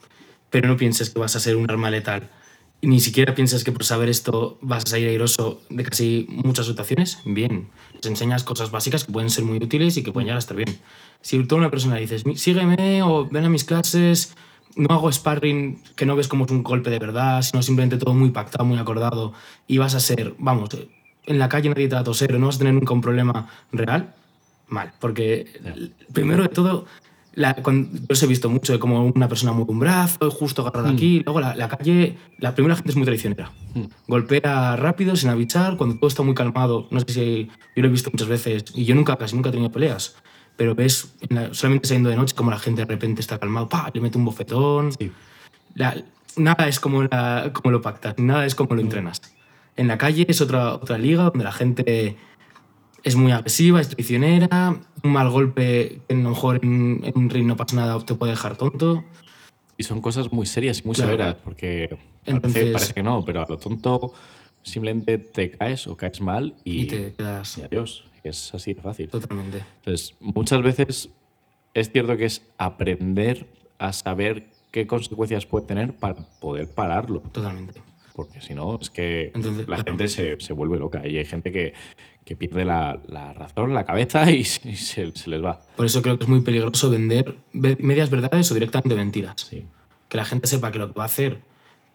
[0.50, 2.32] pero no pienses que vas a ser un arma letal,
[2.82, 6.66] y ni siquiera piensas que por saber esto vas a salir airoso de casi muchas
[6.66, 7.70] situaciones, bien.
[7.94, 10.58] Les enseñas cosas básicas que pueden ser muy útiles y que pueden llegar a estar
[10.58, 10.80] bien.
[11.22, 14.34] Si tú a una persona dices, "Mi- sígueme o ven a mis clases,
[14.76, 18.16] no hago sparring que no ves como es un golpe de verdad, sino simplemente todo
[18.16, 19.34] muy pactado, muy acordado,
[19.68, 20.72] y vas a ser, vamos,
[21.26, 23.48] en la calle nadie te va a toser, no vas a tener nunca un problema
[23.72, 24.14] real,
[24.68, 24.92] mal.
[25.00, 25.48] Porque
[26.14, 26.86] primero de todo,
[27.36, 30.62] la, cuando, yo os he visto mucho de como una persona mueve un brazo, justo
[30.62, 33.52] agarrado aquí, y luego la, la calle, la primera gente es muy traicionera.
[34.08, 37.46] Golpea rápido, sin avisar, cuando todo está muy calmado, no sé si
[37.76, 40.16] yo lo he visto muchas veces, y yo nunca, casi nunca he tenido peleas,
[40.58, 43.68] pero ves en la- solamente saliendo de noche como la gente de repente está calmado,
[43.70, 43.90] ¡pa!
[43.94, 44.92] le mete un bofetón.
[45.76, 45.96] La-
[46.38, 49.22] nada es como, lo pactas, nada es como lo entrenas.
[49.76, 52.16] En la calle es otra, otra liga donde la gente
[53.04, 57.30] es muy agresiva, es traicionera, un mal golpe que a lo mejor en, en un
[57.30, 59.04] ring no pasa nada te puede dejar tonto.
[59.78, 61.12] Y son cosas muy serias y muy Claro.
[61.12, 64.14] severas, porque parece, Entonces- parece que no, pero a lo tonto
[64.62, 68.06] simplemente te caes o caes mal y, Y te quedas y adiós.
[68.24, 69.10] Es así de fácil.
[69.10, 69.66] totalmente.
[69.80, 71.10] Entonces, muchas veces
[71.74, 73.48] es cierto que es aprender
[73.80, 77.20] a saber qué consecuencias puede tener para poder pararlo.
[77.34, 77.82] Totalmente.
[78.16, 81.52] Porque si no, es que Entonces, la gente se, se vuelve loca y hay gente
[81.52, 81.74] que,
[82.24, 85.62] que pierde la, la razón, la cabeza y, se- y se, se les va.
[85.76, 89.36] Por eso creo que es muy peligroso vender ve- medias verdades o directamente mentiras.
[89.50, 89.66] Sí.
[90.10, 91.40] Que la gente sepa que lo que va a hacer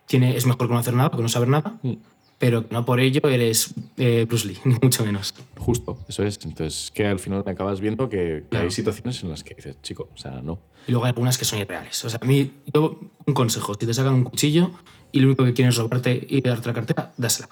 [0.06, 1.92] tiene, es mejor que no hacer nada, que no saber nada, Mm.
[2.38, 5.34] pero que no por ello eres eh, Bruce Lee, ni mucho menos.
[5.56, 6.38] Justo, eso es.
[6.44, 8.64] Entonces, que al final acabas viendo que, que Claro.
[8.64, 10.58] hay situaciones en las que dices, chico, o sea, no.
[10.88, 12.04] Y luego hay algunas que son irreales.
[12.04, 14.72] O sea, a mí, yo, un consejo: si te sacan un cuchillo
[15.12, 17.48] y lo único que quieren es robarte y darte la cartera, dásela.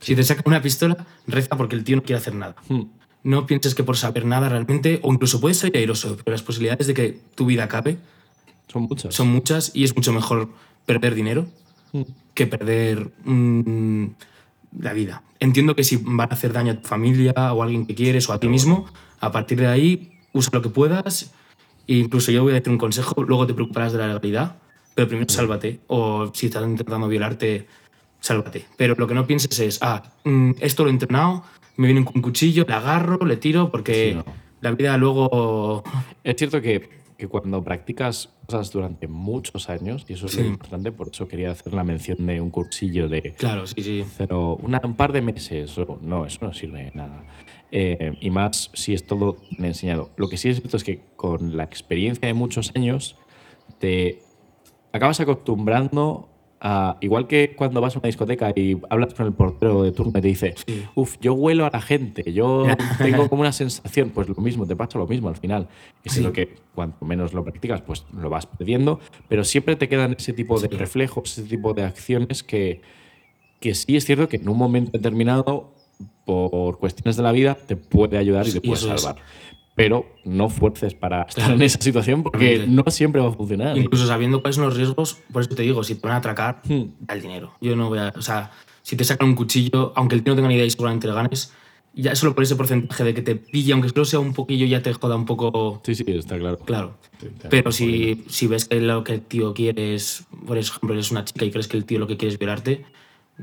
[0.00, 2.54] Si te sacan una pistola, reza porque el tío no quiere hacer nada.
[2.68, 2.82] Hmm.
[3.24, 6.86] No pienses que por saber nada realmente, o incluso puedes ser airoso, pero las posibilidades
[6.86, 7.98] de que tu vida acabe
[8.68, 9.14] Son muchas.
[9.14, 10.50] son muchas y es mucho mejor
[10.86, 11.46] perder dinero
[11.92, 12.02] Hmm.
[12.34, 14.04] que perder mm,
[14.80, 15.22] la vida.
[15.40, 18.28] Entiendo que si van a hacer daño a tu familia o a alguien que quieres
[18.28, 18.84] o a ti mismo,
[19.20, 21.32] a partir de ahí usa lo que puedas.
[21.86, 24.56] E incluso yo voy a darte un consejo, luego te preocuparás de la legalidad,
[24.98, 25.78] pero primero sálvate.
[25.86, 27.68] O si están intentando violarte,
[28.18, 28.64] sálvate.
[28.76, 31.44] Pero lo que no pienses es, ah, mm, esto lo he entrenado,
[31.76, 34.24] me viene con un cuchillo, le agarro, le tiro, porque Sí, no.
[34.60, 35.84] la vida luego...
[36.24, 40.40] Es cierto que, que cuando practicas cosas durante muchos años, y eso es Sí.
[40.42, 44.04] lo importante, por eso quería hacer la mención de un cursillo de Claro, sí, sí.
[44.18, 47.22] pero una- un par de meses, o- no, eso no sirve de nada.
[47.70, 50.10] Eh, y más si es todo enseñado.
[50.16, 53.14] Lo que sí es cierto es que con la experiencia de muchos años,
[53.78, 54.22] te
[54.98, 56.28] acabas acostumbrando
[56.60, 56.96] a.
[57.00, 60.20] Igual que cuando vas a una discoteca y hablas con el portero de turno y
[60.20, 60.54] te dice,
[60.94, 62.66] uff, yo huelo a la gente, yo
[62.98, 65.68] tengo como una sensación, pues lo mismo, te pasa lo mismo al final.
[66.04, 66.20] Sí.
[66.20, 70.32] lo que cuanto menos lo practicas, pues lo vas perdiendo, pero siempre te quedan ese
[70.32, 72.82] tipo de reflejos, ese tipo de acciones que,
[73.60, 75.74] que sí es cierto que en un momento determinado,
[76.24, 79.08] por cuestiones de la vida, te puede ayudar y te puede es.
[79.78, 83.78] Pero no fuerces para estar en esa situación porque no siempre va a funcionar.
[83.78, 86.60] Incluso sabiendo cuáles son los riesgos, por eso te digo, si te van a atracar,
[86.68, 86.82] Hmm.
[87.00, 87.54] da el dinero.
[87.62, 88.12] Yo no voy a.
[88.16, 88.50] O sea,
[88.82, 91.14] si te sacan un cuchillo, aunque el tío no tenga ni idea y seguramente le
[91.14, 91.52] ganes,
[91.94, 94.82] ya solo por ese porcentaje de que te pille, aunque solo sea un poquillo, ya
[94.82, 95.80] te joda un poco.
[95.84, 96.58] Sí, sí, está claro.
[96.58, 96.98] Claro.
[97.20, 100.92] Sí, está Pero si, si ves que lo que el tío quiere es, por ejemplo,
[100.94, 102.84] eres una chica y crees que el tío lo que quiere es violarte,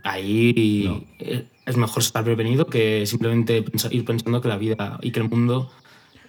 [0.04, 5.12] ahí eh, es mejor estar prevenido que simplemente pensa- ir pensando que la vida y
[5.12, 5.72] que el mundo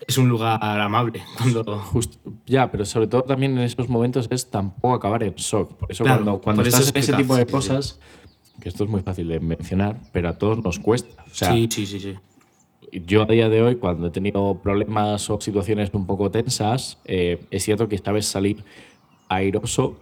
[0.06, 1.22] es un lugar amable.
[1.36, 5.74] Cuando, Justo- ya, pero sobre todo también en esos momentos es tampoco acabar en shock.
[5.74, 7.98] Por eso Claro, cuando, cuando eso estás en ese tipo de cosas,
[8.60, 11.24] que esto es muy fácil de mencionar, pero a todos nos cuesta.
[11.30, 12.14] O sea, sí, sí, sí, sí.
[13.04, 17.44] yo a día de hoy, cuando he tenido problemas o situaciones un poco tensas, eh,
[17.50, 18.64] es cierto que esta vez salir
[19.28, 19.98] airoso,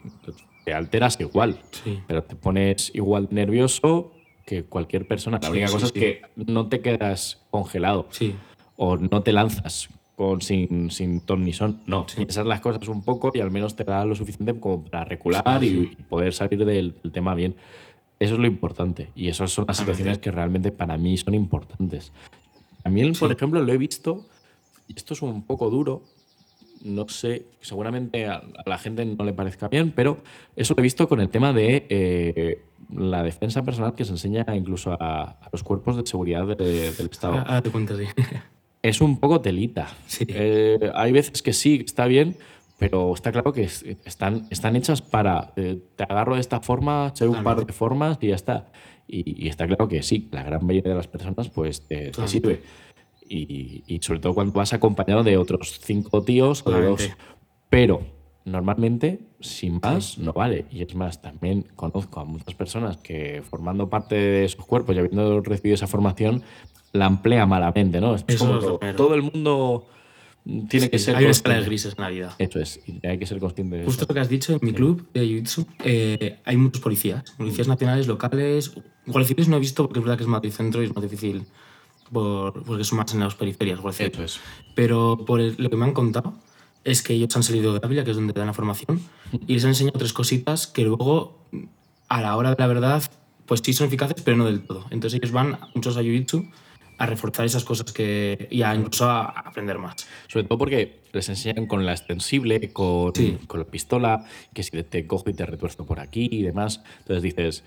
[0.64, 2.00] te alteras igual, Sí.
[2.06, 4.12] pero te pones igual nervioso
[4.46, 5.38] que cualquier persona.
[5.42, 5.92] La única sí, cosa sí.
[5.94, 8.34] es que no te quedas congelado Sí.
[8.76, 11.80] O no te lanzas con, sin, sin ton ni son.
[11.86, 12.16] No, Sí.
[12.18, 15.42] piensas las cosas un poco y al menos te da lo suficiente como para recular
[15.60, 17.56] Sí, y, poder salir del, del tema bien.
[18.20, 19.96] Eso es lo importante y esas son las Totalmente.
[20.02, 22.12] situaciones que realmente para mí son importantes.
[22.82, 23.34] También, por Sí.
[23.34, 24.24] ejemplo, lo he visto,
[24.86, 26.02] y esto es un poco duro,
[26.84, 30.18] no sé, seguramente a, la gente no le parezca bien, pero
[30.54, 32.62] eso lo he visto con el tema de eh,
[32.94, 37.06] la defensa personal que se enseña incluso a, a los cuerpos de seguridad de- del
[37.10, 38.04] Estado Ahora ahora te cuento, sí.
[38.84, 39.88] es un poco telita.
[40.06, 40.26] Sí.
[40.28, 42.36] Eh, hay veces que sí, está bien,
[42.78, 47.10] pero está claro que es- están, están hechas para eh, te agarro de esta forma,
[47.14, 48.70] sé un par de formas y ya está.
[49.08, 52.60] Y, y está claro que sí, la gran mayoría de las personas pues te, sirve.
[53.26, 57.10] Y, y sobre todo cuando vas acompañado de otros cinco tíos o de dos.
[57.70, 58.02] Pero
[58.44, 60.66] normalmente, sin más, no vale.
[60.70, 64.98] Y es más, también conozco a muchas personas que formando parte de esos cuerpos y
[64.98, 66.42] habiendo recibido esa formación,
[66.94, 68.14] la emplea malamente, ¿no?
[68.14, 69.86] Es Eso como es todo, todo el mundo
[70.68, 72.34] tiene que Sí, ser Hay una escala de grises en la vida.
[72.38, 74.10] Eso es, y hay que ser consciente de Justo eso.
[74.10, 77.22] lo que has dicho, en mi club de Jiu-Jitsu eh, hay muchos policías.
[77.36, 78.72] Policías nacionales, locales.
[79.06, 81.02] Guardias civiles no he visto porque es verdad que es Madrid Centro y es más
[81.02, 81.44] difícil
[82.12, 83.80] por- porque son más en las periferias.
[83.98, 84.40] Eso es.
[84.74, 86.34] Pero por el- lo que me han contado
[86.84, 89.00] es que ellos han salido de Ávila, que es donde dan la formación,
[89.46, 91.38] y les han enseñado tres cositas que luego,
[92.08, 93.02] a la hora de la verdad,
[93.46, 94.84] pues sí son eficaces, pero no del todo.
[94.90, 96.50] Entonces ellos van muchos a Jiu-Jitsu
[96.98, 99.94] a reforzar esas cosas que y a incluso a aprender más.
[100.28, 103.38] Sobre todo porque les enseñan con la extensible, con, Sí.
[103.46, 106.82] con la pistola, que si te cojo y te retuerzo por aquí y demás.
[107.00, 107.64] Entonces dices,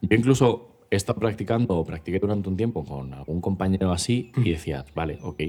[0.00, 4.50] yo incluso he estado practicando o practiqué durante un tiempo con algún compañero así y
[4.50, 5.40] decías, vale, ok,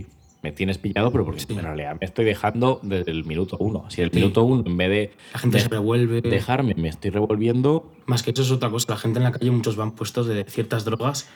[0.41, 1.47] me tienes pillado, pero porque Sí.
[1.53, 3.89] en realidad me estoy dejando desde el minuto uno.
[3.89, 4.17] Si el Sí.
[4.19, 6.21] minuto uno, en vez de La gente de- se revuelve.
[6.21, 8.87] dejarme, me estoy revolviendo, Más que eso es otra cosa.
[8.93, 11.29] La gente en la calle, muchos van puestos de ciertas drogas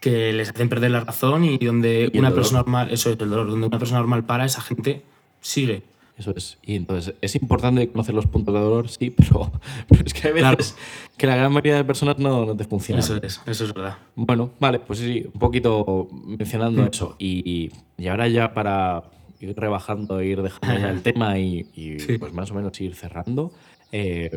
[0.00, 2.42] que les hacen perder la razón y donde Y una dolor.
[2.42, 5.02] persona normal, eso es el dolor, donde una persona normal para, esa gente
[5.40, 5.82] sigue.
[6.16, 6.58] Eso es.
[6.62, 9.50] Y entonces es importante conocer los puntos de dolor, sí, pero,
[9.88, 10.56] pero es que hay Claro.
[10.58, 10.76] veces
[11.16, 13.00] que la gran mayoría de personas no, no te funciona.
[13.00, 13.96] Eso es, eso es verdad.
[14.14, 16.88] Bueno, vale, pues sí, un poquito mencionando Mm.
[16.92, 17.16] eso.
[17.18, 19.02] Y, y ahora ya para
[19.40, 22.18] ir rebajando, ir dejando ya el tema y, y, Sí.
[22.18, 23.52] pues más o menos ir cerrando.
[23.92, 24.30] eh,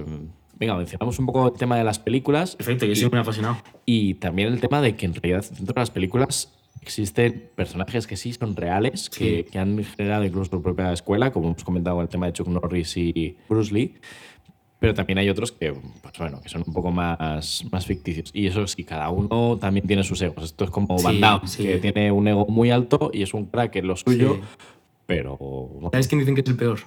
[0.65, 3.57] venga, mencionamos un poco el tema de las películas Perfecto, yo y, soy muy apasionado.
[3.85, 6.51] y también el tema de que en realidad dentro de las películas
[6.81, 9.51] existen personajes que sí son reales, que, Sí.
[9.51, 12.47] que han generado incluso su propia escuela, como hemos comentado con el tema de Chuck
[12.47, 13.95] Norris y Bruce Lee.
[14.79, 18.31] Pero también hay otros que, pues bueno, que son un poco más, más ficticios.
[18.33, 20.43] Y eso sí, cada uno también tiene sus egos.
[20.43, 21.63] Esto es como Sí, Van Damme, sí.
[21.63, 24.41] que tiene un ego muy alto y es un crack en lo suyo,
[25.05, 25.39] pero...
[25.91, 26.79] ¿Sabes quién dicen que es el peor?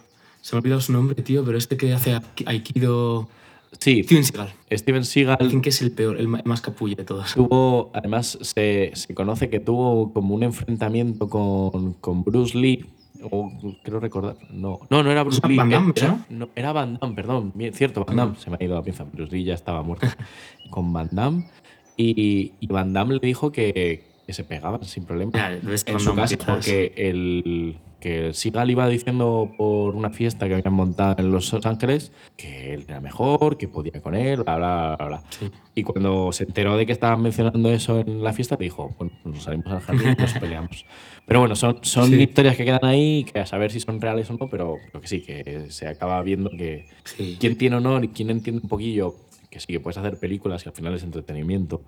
[0.43, 3.29] Se me ha olvidado su nombre, tío, pero este que hace Aikido.
[3.79, 4.53] Sí, Steven Seagal.
[4.71, 7.35] Steven Seagal ¿Quién que es el peor, el más capulla de todos?
[7.35, 12.87] tuvo, además se, se conoce que tuvo como un enfrentamiento con, con Bruce Lee,
[13.31, 13.51] o
[13.83, 16.25] creo recordar, no, no, no era Bruce Van Lee, Damme, era, ¿no?
[16.31, 19.35] no, era Van Damme, perdón, cierto, Van Damme, se me ha ido la pinza, Bruce
[19.35, 20.07] Lee ya estaba muerto,
[20.71, 21.49] con Van Damme,
[21.97, 26.15] y, y Van Damme le dijo que, que se pegaban sin problema Ya, en su
[26.15, 31.53] casa, porque el que Seagal iba diciendo por una fiesta que habían montado en Los
[31.65, 35.23] Ángeles que él era mejor, que podía con él, bla, bla, bla, bla.
[35.31, 35.51] Sí.
[35.75, 39.43] Y cuando se enteró de que estaban mencionando eso en la fiesta, dijo, bueno, nos
[39.45, 40.85] salimos al jardín y nos peleamos.
[41.27, 42.21] Pero bueno, son, son Sí.
[42.23, 45.09] historias que quedan ahí, que a saber si son reales o no, pero, pero que
[45.09, 47.37] sí, que se acaba viendo que Sí.
[47.41, 49.15] quién tiene honor y quién entiende un poquillo
[49.51, 51.83] que sí, que puedes hacer películas y al final es entretenimiento.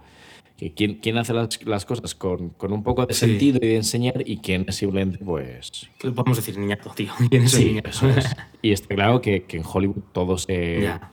[0.59, 3.21] Que hace las, las cosas con, con un poco de Sí.
[3.27, 5.89] sentido y de enseñar y quién es simplemente, pues...
[6.01, 7.13] ¿Qué Podemos decir niñato, tío.
[7.31, 7.91] ¿Quién Sí, niñato?
[7.91, 8.27] eso es.
[8.61, 10.83] Y está claro que, que en Hollywood todo se...
[10.83, 11.13] Ya.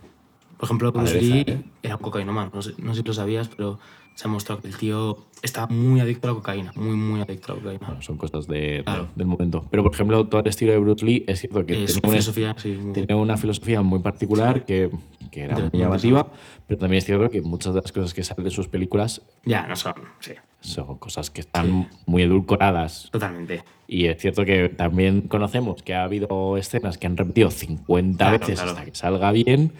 [0.58, 1.64] Por ejemplo, Bruce Lee ¿eh?
[1.84, 2.50] era un cocainómano.
[2.56, 3.78] No sé, no sé si lo sabías, pero
[4.16, 6.72] se ha mostrado que el tío estaba muy adicto a la cocaína.
[6.76, 7.86] Muy, muy adicto a la cocaína.
[7.88, 9.10] Bueno, son cosas de- Claro.
[9.16, 9.66] del momento.
[9.70, 12.12] Pero, por ejemplo, todo el estilo de Bruce Lee es cierto que es tiene una
[12.14, 12.70] filosofía, sí.
[12.82, 14.90] muy- tenía una filosofía muy particular que,
[15.32, 16.28] que era muy llamativa,
[16.66, 19.68] pero también es cierto que muchas de las cosas que salen de sus películas Ya,
[19.68, 19.94] no son.
[20.22, 23.10] Sí, son cosas que están muy edulcoradas.
[23.12, 23.64] totalmente.
[23.88, 28.40] Y es cierto que también conocemos que ha habido escenas que han repetido 50 Claro,
[28.40, 28.72] veces claro.
[28.72, 29.74] hasta que salga bien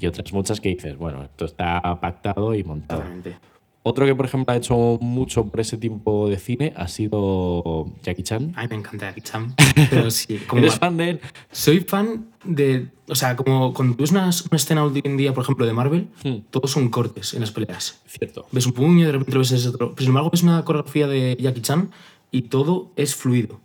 [0.00, 3.00] y otras muchas que dices, bueno, esto está pactado y montado.
[3.00, 3.36] Totalmente.
[3.88, 8.22] Otro que, por ejemplo, ha hecho mucho por ese tipo de cine ha sido Jackie
[8.22, 8.52] Chan.
[8.54, 9.54] A mí me encanta Jackie Chan.
[9.90, 11.20] Pero sí, como ¿Eres fan de él?
[11.50, 12.88] soy fan de.
[13.08, 16.08] O sea, como cuando ves una, una escena hoy en día, por ejemplo, de Marvel,
[16.22, 16.40] Hmm.
[16.50, 18.00] todos son cortes en las peleas.
[18.06, 18.46] Cierto.
[18.52, 19.90] Ves un puño de repente lo ves ese otro.
[19.94, 21.90] Pero sin embargo, ves una coreografía de Jackie Chan
[22.30, 23.60] y todo es fluido.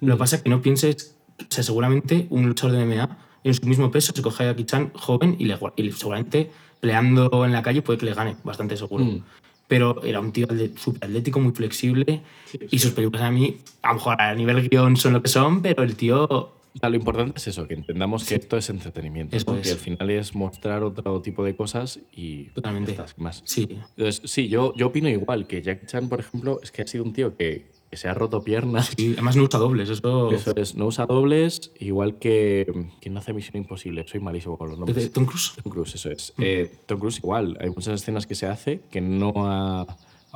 [0.00, 1.14] Lo que pasa es que no pienses.
[1.40, 4.64] O sea, seguramente un luchador de MMA en su mismo peso se coge a Jackie
[4.64, 6.50] Chan joven y, le, y seguramente
[6.80, 9.04] peleando en la calle puede que le gane, bastante seguro.
[9.04, 9.22] Mm.
[9.68, 10.46] Pero era un tío
[10.76, 12.22] súper atlético, muy flexible.
[12.70, 15.62] y sus películas a mí, a lo mejor a nivel guion son lo que son,
[15.62, 19.36] pero el tío lo importante es eso, que entendamos que esto es entretenimiento.
[19.36, 19.58] Eso ¿no?
[19.58, 19.66] es.
[19.66, 22.92] Que al final es mostrar otro tipo de cosas y Totalmente.
[22.92, 23.42] estas más.
[23.44, 26.86] sí, Entonces, sí, yo, yo opino igual que Jackie Chan, por ejemplo, es que ha
[26.86, 28.92] sido un tío que, que se ha roto piernas.
[28.96, 30.30] sí, además no usa dobles, eso.
[30.30, 32.66] Eso es, no usa dobles, igual que
[33.00, 34.04] quien no hace Misión Imposible.
[34.06, 35.10] Soy malísimo con los nombres.
[35.12, 35.52] Tom Cruise.
[35.62, 36.34] Tom Cruise, eso es.
[36.38, 37.56] Eh, Tom Cruise igual.
[37.60, 39.86] Hay muchas escenas que se hace que no ha, ha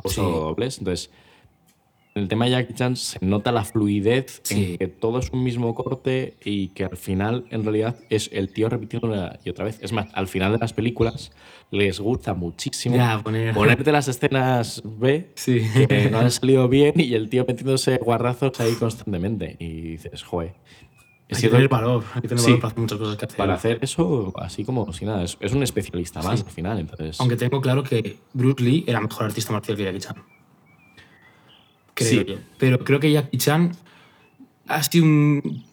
[0.03, 0.33] usado Sí.
[0.41, 0.79] dobles.
[0.79, 1.32] Entonces, en
[2.15, 4.73] el tema de Jackie Chan se nota la fluidez Sí.
[4.73, 8.53] en que todo es un mismo corte y que al final, en realidad, es el
[8.53, 9.79] tío repitiendo una y otra vez.
[9.83, 11.33] Es más, al final de las películas
[11.71, 15.63] les gusta muchísimo Ya, poner- ponerte las escenas B Sí.
[15.89, 19.57] que no han salido bien y el tío metiéndose guarrazos ahí constantemente.
[19.59, 20.53] Y dices, joder.
[21.31, 22.51] Hay Es que tener valor, hay que tener Sí.
[22.51, 23.37] valor para hacer muchas cosas que hacer.
[23.39, 26.79] para hacer eso, así como si nada, es, es un especialista más al final.
[26.79, 30.17] Entonces, Aunque tengo claro que Bruce Lee era mejor artista marcial que Jackie Chan.
[32.09, 32.27] Creo Sí.
[32.29, 32.35] yo.
[32.59, 33.73] Pero creo que Jackie Chan
[34.69, 35.65] ha sido un.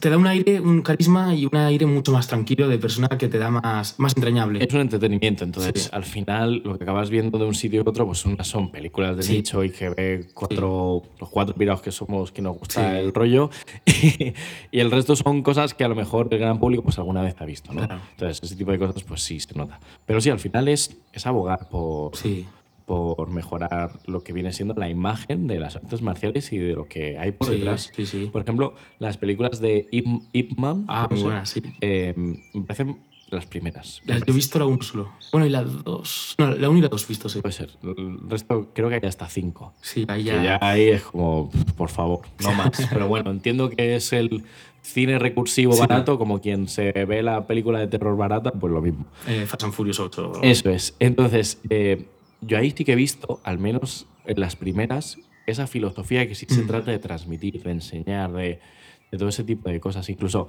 [0.00, 3.26] Te da un aire, un carisma y un aire mucho más tranquilo de persona que
[3.26, 4.62] te da más, más entrañable.
[4.62, 5.44] es un entretenimiento.
[5.44, 5.88] Entonces, Sí.
[5.94, 9.16] al final, lo que acabas viendo de un sitio a otro, pues unas son películas
[9.16, 9.32] de Sí.
[9.38, 12.96] nicho y que ve cuatro, los cuatro pirados que somos que nos gusta Sí.
[12.98, 13.48] el rollo.
[14.70, 17.34] y el resto son cosas que a lo mejor el gran público pues alguna vez
[17.38, 17.86] ha visto, ¿no?
[17.86, 18.02] Claro.
[18.10, 19.80] Entonces, ese tipo de cosas, pues sí, se nota.
[20.04, 22.44] Pero sí, al final es, es abogar por, Sí.
[22.86, 26.86] Por mejorar lo que viene siendo la imagen de las artes marciales y de lo
[26.86, 27.90] que hay por Sí, detrás.
[27.94, 28.30] sí, sí.
[28.32, 31.62] Por ejemplo, las películas de Ip, Ip Man, Ah, ser, buenas, sí.
[31.80, 32.14] eh,
[32.54, 34.00] me parecen las primeras.
[34.06, 35.10] Las- Yo he visto la 1 solo.
[35.32, 36.36] Bueno, y la 2.
[36.38, 37.40] No, la 1 y la 2 he visto, sí.
[37.40, 37.70] Puede ser.
[37.82, 39.74] El resto creo que hay hasta cinco.
[39.80, 40.42] Sí, ahí Que ya.
[40.44, 42.86] ya ahí es como, por favor, no más.
[42.88, 44.44] Pero bueno, entiendo que es el
[44.82, 45.80] cine recursivo Sí.
[45.80, 49.06] barato, como quien se ve la película de terror barata, pues lo mismo.
[49.26, 50.34] Eh, Fast and Furious 8.
[50.44, 50.94] Eso es.
[51.00, 52.06] Entonces, eh,
[52.40, 56.46] yo ahí sí que he visto, al menos en las primeras, esa filosofía que sí
[56.48, 56.66] se Mm.
[56.66, 58.58] trata de transmitir, de enseñar, de,
[59.10, 60.08] de todo ese tipo de cosas.
[60.08, 60.48] Incluso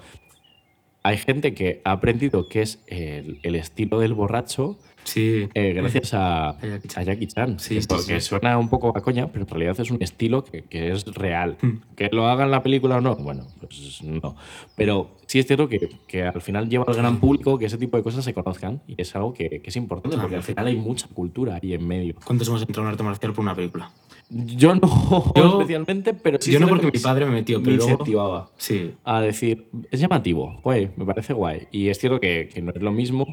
[1.03, 4.77] hay gente que ha aprendido qué es el, el estilo del borracho
[5.07, 5.47] Sí.
[5.53, 7.01] eh, gracias a, A Jackie Chan.
[7.01, 7.59] a Jackie Chan.
[7.59, 10.43] Sí, Que sí, porque suena un poco a coña, pero en realidad es un estilo
[10.43, 11.57] que, que es real.
[11.61, 11.69] Mm.
[11.95, 14.35] Que lo haga en la película o no, bueno, pues no.
[14.75, 17.95] Pero sí es cierto que, que al final lleva al gran público que ese tipo
[17.95, 20.75] de cosas se conozcan y es algo que, que es importante porque al final hay
[20.75, 22.13] mucha cultura ahí en medio.
[22.25, 23.89] ¿Cuántos hemos entrado en arte marcial por una película?
[24.29, 27.63] Yo no Yo- especialmente, pero sí Yo no porque que mi padre me metió, me
[27.65, 28.91] pero luego- incentivaba Sí.
[29.05, 31.67] a decir, es llamativo, guay, me parece guay.
[31.71, 33.25] Y es cierto que, que no es lo mismo,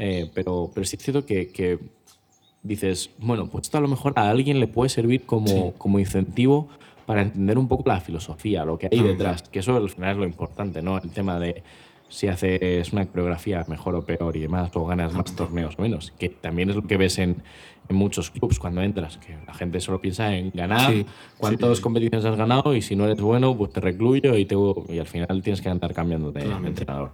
[0.00, 1.78] eh, pero, pero sí es cierto que, que
[2.62, 5.62] dices, bueno, pues esto a lo mejor a alguien le puede servir como, Sí.
[5.78, 6.68] como incentivo
[7.06, 10.12] para entender un poco la filosofía, lo que hay Ah, detrás, que eso al final
[10.12, 10.98] es lo importante, ¿no?
[10.98, 11.62] El tema de,
[12.08, 16.12] si haces una coreografía mejor o peor y demás, o ganas más torneos o menos,
[16.18, 17.36] que también es lo que ves en,
[17.88, 21.06] en muchos clubs cuando entras, que la gente solo piensa en ganar, Sí,
[21.38, 21.82] cuántas sí.
[21.82, 24.54] competiciones has ganado y si no eres bueno, pues te recluyo y, te,
[24.88, 26.80] y al final tienes que andar cambiando de, de Totalmente.
[26.82, 27.12] entrenador.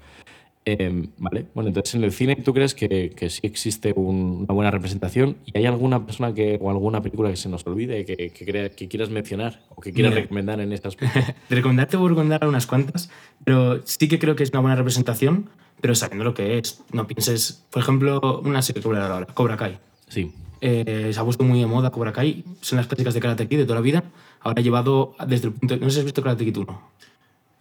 [0.68, 4.52] Eh, vale, bueno, entonces en el cine tú crees que, que sí existe un- una
[4.52, 8.16] buena representación y hay alguna persona que, o alguna película que se nos olvide que,
[8.30, 10.22] que, crea- que quieras mencionar o que quieras Mira.
[10.22, 11.20] recomendar en aspecto.
[11.48, 13.10] De recomendarte voy a recomendar unas cuantas,
[13.44, 15.48] pero sí que creo que es una buena representación,
[15.80, 16.82] pero sabiendo lo que es.
[16.92, 19.78] No pienses, por ejemplo, una serie que ahora, Cobra Kai.
[20.08, 23.46] Sí, Eh, se ha puesto muy de moda Cobra Kai, son las clásicas de Karate
[23.46, 24.02] Kid de toda la vida.
[24.40, 25.76] Ahora llevado desde el punto.
[25.76, 26.80] No sé si has visto Karate Kid 1,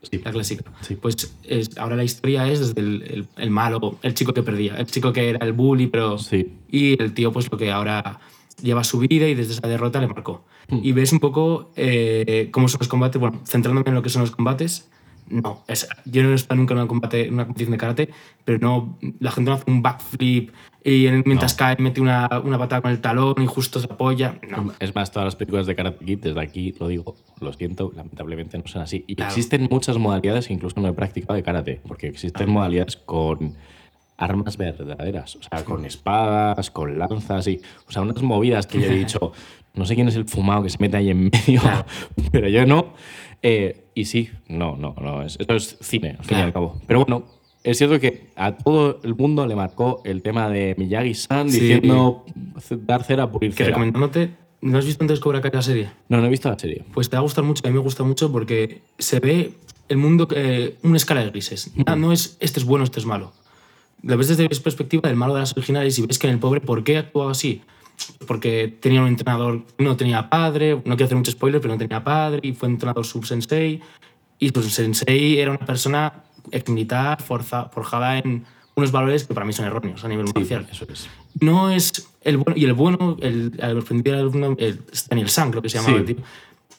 [0.10, 0.22] sí.
[0.24, 0.64] la clásica.
[0.82, 0.96] Sí.
[0.96, 4.76] Pues es- ahora la historia es desde el, el- el malo, el chico que perdía,
[4.78, 6.18] el chico que era el bully, pero.
[6.18, 6.54] Sí.
[6.70, 8.20] Y el tío, pues lo que ahora
[8.62, 10.46] lleva su vida y desde esa derrota le marcó.
[10.70, 10.80] Hmm.
[10.84, 13.20] Y ves un poco eh, cómo son los combates.
[13.20, 14.90] Bueno, centrándome en lo que son los combates.
[15.28, 18.10] No, es- yo no he estado nunca en una, combate, en una competición de karate,
[18.46, 20.52] pero no, la gente no hace un backflip
[20.88, 21.58] y en- mientras No.
[21.58, 24.40] cae mete una, una patada con el talón y justo se apoya.
[24.50, 27.92] No, Es más, todas las películas de Karate Kid, desde aquí lo digo, lo siento,
[27.96, 29.04] lamentablemente no son así.
[29.08, 29.32] Y Claro.
[29.32, 33.56] existen muchas modalidades incluso no he practicado de karate, porque existen modalidades con
[34.18, 38.86] armas verdaderas, o sea, con espadas, con lanzas y, o sea, unas movidas que yo
[38.86, 39.34] he dicho,
[39.74, 41.86] no sé quién es el fumado que se mete ahí en medio, Claro.
[42.32, 42.94] pero yo no.
[43.42, 46.54] Eh, y sí, no, no, no, es, esto es cine, al fin y al Claro.
[46.54, 46.82] cabo.
[46.88, 47.26] Pero bueno,
[47.66, 51.60] es cierto que a todo el mundo le marcó el tema de Miyagi-san Sí.
[51.60, 52.26] diciendo
[52.86, 53.70] dar cera por ir que cera.
[53.70, 55.90] recomendándote, ¿no has visto antes Cobra Kai la serie?
[56.10, 56.84] No, no he visto la serie.
[56.94, 59.54] Pues te va a gustar mucho, a mí me gusta mucho porque se ve
[59.90, 61.72] el mundo, eh, una escala de grises.
[61.76, 63.34] Nada, No es este es bueno, este es malo.
[64.02, 66.40] Lo ves desde la perspectiva del malo de las originales y ves que en el
[66.40, 67.62] pobre, ¿por qué actuaba así?
[68.28, 72.04] Porque tenía un entrenador, no tenía padre, no quiero hacer mucho spoiler, pero no tenía
[72.04, 73.80] padre y fue entrenador sub-sensei.
[74.38, 79.54] Y pues sensei era una persona ex-militar forza- forjada en unos valores que para mí
[79.54, 81.08] son erróneos a nivel marcial Eso es.
[81.40, 84.80] no es el bueno y el bueno el, el el
[85.10, 86.00] Daniel San creo que se llamaba Sí.
[86.02, 86.26] el tío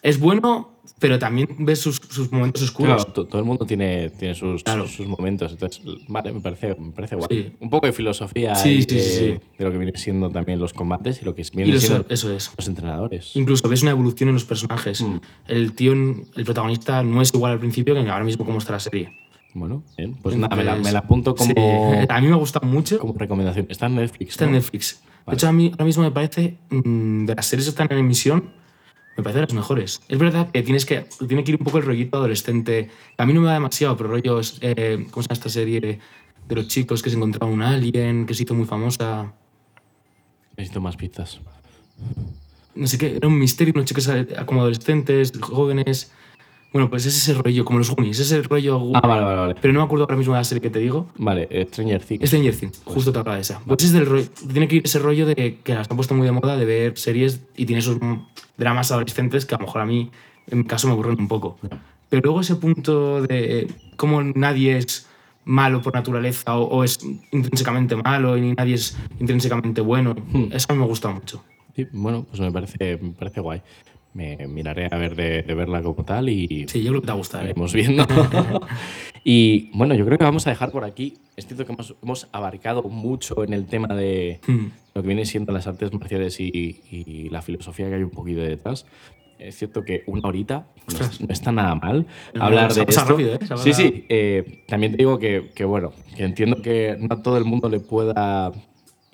[0.03, 4.09] es bueno pero también ves sus, sus momentos oscuros Claro, to- todo el mundo tiene,
[4.11, 4.87] tiene sus, Claro.
[4.89, 5.53] sus momentos.
[5.53, 7.29] Entonces, vale, me parece, me parece guay.
[7.29, 7.53] Sí.
[7.61, 9.25] Un poco de filosofía Sí, sí, de, sí, sí.
[9.59, 12.33] de lo que viene siendo también los combates y lo que vienen eso, siendo eso
[12.33, 13.33] es los entrenadores.
[13.37, 15.17] incluso ves una evolución en los personajes Mm.
[15.49, 18.81] el tío el protagonista no es igual al principio que ahora mismo como está la
[18.81, 19.13] serie
[19.59, 22.37] Bueno, bien, pues nada, me la, Entonces, me la apunto como, sí, a mí me
[22.37, 23.67] gusta mucho como recomendación.
[23.71, 24.31] Está en Netflix.
[24.33, 24.53] está en.
[24.53, 27.89] Netflix de hecho a mí ahora mismo me parece mm, de las series que están
[27.91, 28.51] en emisión
[29.17, 30.03] me parece de las mejores.
[30.09, 32.91] Es verdad que tienes que tiene que ir un poco el rollito adolescente.
[33.17, 35.99] A mí no me va demasiado, pero rollos, eh, ¿cómo se llama esta serie de,
[36.47, 39.33] de los chicos que se encontraban un alien, que se hizo muy famosa?
[40.57, 41.41] Necesito más pizzas.
[42.75, 46.13] No sé qué, era un misterio, unos chicos eh, como adolescentes, jóvenes.
[46.77, 48.79] Bueno, pues es ese rollo, como los Goonies, ese rollo.
[48.93, 49.55] Ah, vale, vale, vale.
[49.63, 51.07] Pero no me acuerdo ahora mismo de la serie que te digo.
[51.17, 52.29] Vale, eh, Stranger Things.
[52.29, 53.63] Stranger Things, justo te hablaba de esa.
[53.67, 56.27] Pues es del rollo, tiene que ir ese rollo de que las han puesto muy
[56.27, 57.97] de moda de ver series y tiene esos
[58.59, 60.11] dramas adolescentes que a lo mejor a mí,
[60.49, 61.59] en mi caso, me aburren un poco.
[62.11, 65.07] Pero luego ese punto de cómo nadie es
[65.47, 66.99] malo por naturaleza o, o es
[67.33, 70.15] intrínsecamente malo y nadie es intrínsecamente bueno,
[70.51, 71.43] eso a mí me gusta mucho.
[71.75, 73.63] Sí, bueno, pues me parece, me parece guay.
[74.17, 77.11] Me miraré a ver de, de verla como tal y Sí, yo creo que te
[77.13, 77.43] va a gustar.
[77.45, 77.51] ¿eh?
[77.51, 78.07] iremos viendo.
[79.25, 81.19] y bueno, yo creo que vamos a dejar por aquí.
[81.37, 84.67] Es cierto que hemos, hemos abarcado mucho en el tema de Hmm.
[84.95, 88.41] lo que viene siendo las artes marciales y, y la filosofía que hay un poquito
[88.41, 88.87] detrás.
[89.39, 90.67] Es cierto que una horita
[90.99, 93.05] no, es- no está nada mal No, hablar de esto.
[93.05, 93.39] rápido, ¿eh?
[93.57, 94.07] Sí, sí.
[94.09, 97.69] eh, también te digo que, que, bueno, que entiendo que no a todo el mundo
[97.69, 98.51] le pueda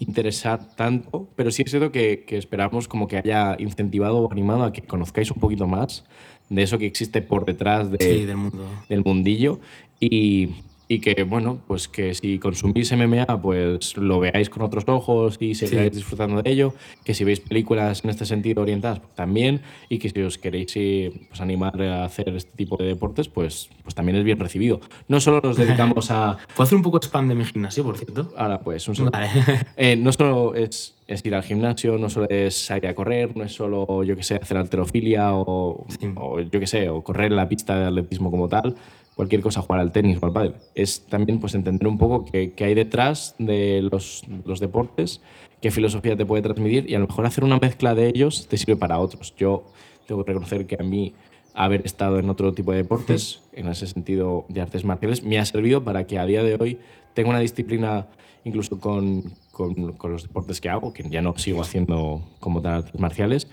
[0.02, 4.64] interesar tanto, pero sí es cierto que, que esperamos como que haya incentivado o animado
[4.64, 6.04] a que conozcáis un poquito más
[6.48, 8.64] de eso que existe por detrás de, Sí, del mundo.
[8.88, 9.60] del mundillo
[10.00, 10.50] y,
[10.92, 15.54] y que, bueno, pues que si consumís MMA, pues lo veáis con otros ojos y
[15.54, 19.98] sigáis disfrutando de ello, que si veis películas en este sentido orientadas, pues también, y
[19.98, 23.94] que si os queréis eh, pues, animar a hacer este tipo de deportes, pues, pues
[23.94, 24.80] también es bien recibido.
[25.08, 26.36] No solo nos dedicamos a...
[26.54, 28.30] ¿Puedo hacer un poco spam de mi gimnasio, por cierto?
[28.36, 29.18] Ahora, pues, un segundo.
[29.18, 29.30] Vale.
[29.76, 33.44] Eh, no solo es, es ir al gimnasio, no solo es salir a correr, no
[33.44, 36.10] es solo, yo que sé, hacer alterofilia o, Sí.
[36.16, 38.76] o yo que sé, o correr en la pista de atletismo como tal,
[39.14, 40.54] cualquier cosa, jugar al tenis o al pádel.
[40.74, 45.20] Es también pues entender un poco qué, qué hay detrás de los, los deportes,
[45.60, 48.56] qué filosofía te puede transmitir y a lo mejor hacer una mezcla de ellos te
[48.56, 49.34] sirve para otros.
[49.36, 49.64] Yo
[50.06, 51.14] tengo que reconocer que a mí
[51.54, 55.44] haber estado en otro tipo de deportes, en ese sentido de artes marciales, me ha
[55.44, 56.78] servido para que a día de hoy
[57.14, 58.06] tenga una disciplina
[58.44, 62.74] incluso con, con, con los deportes que hago, que ya no sigo haciendo como tal
[62.74, 63.48] artes marciales,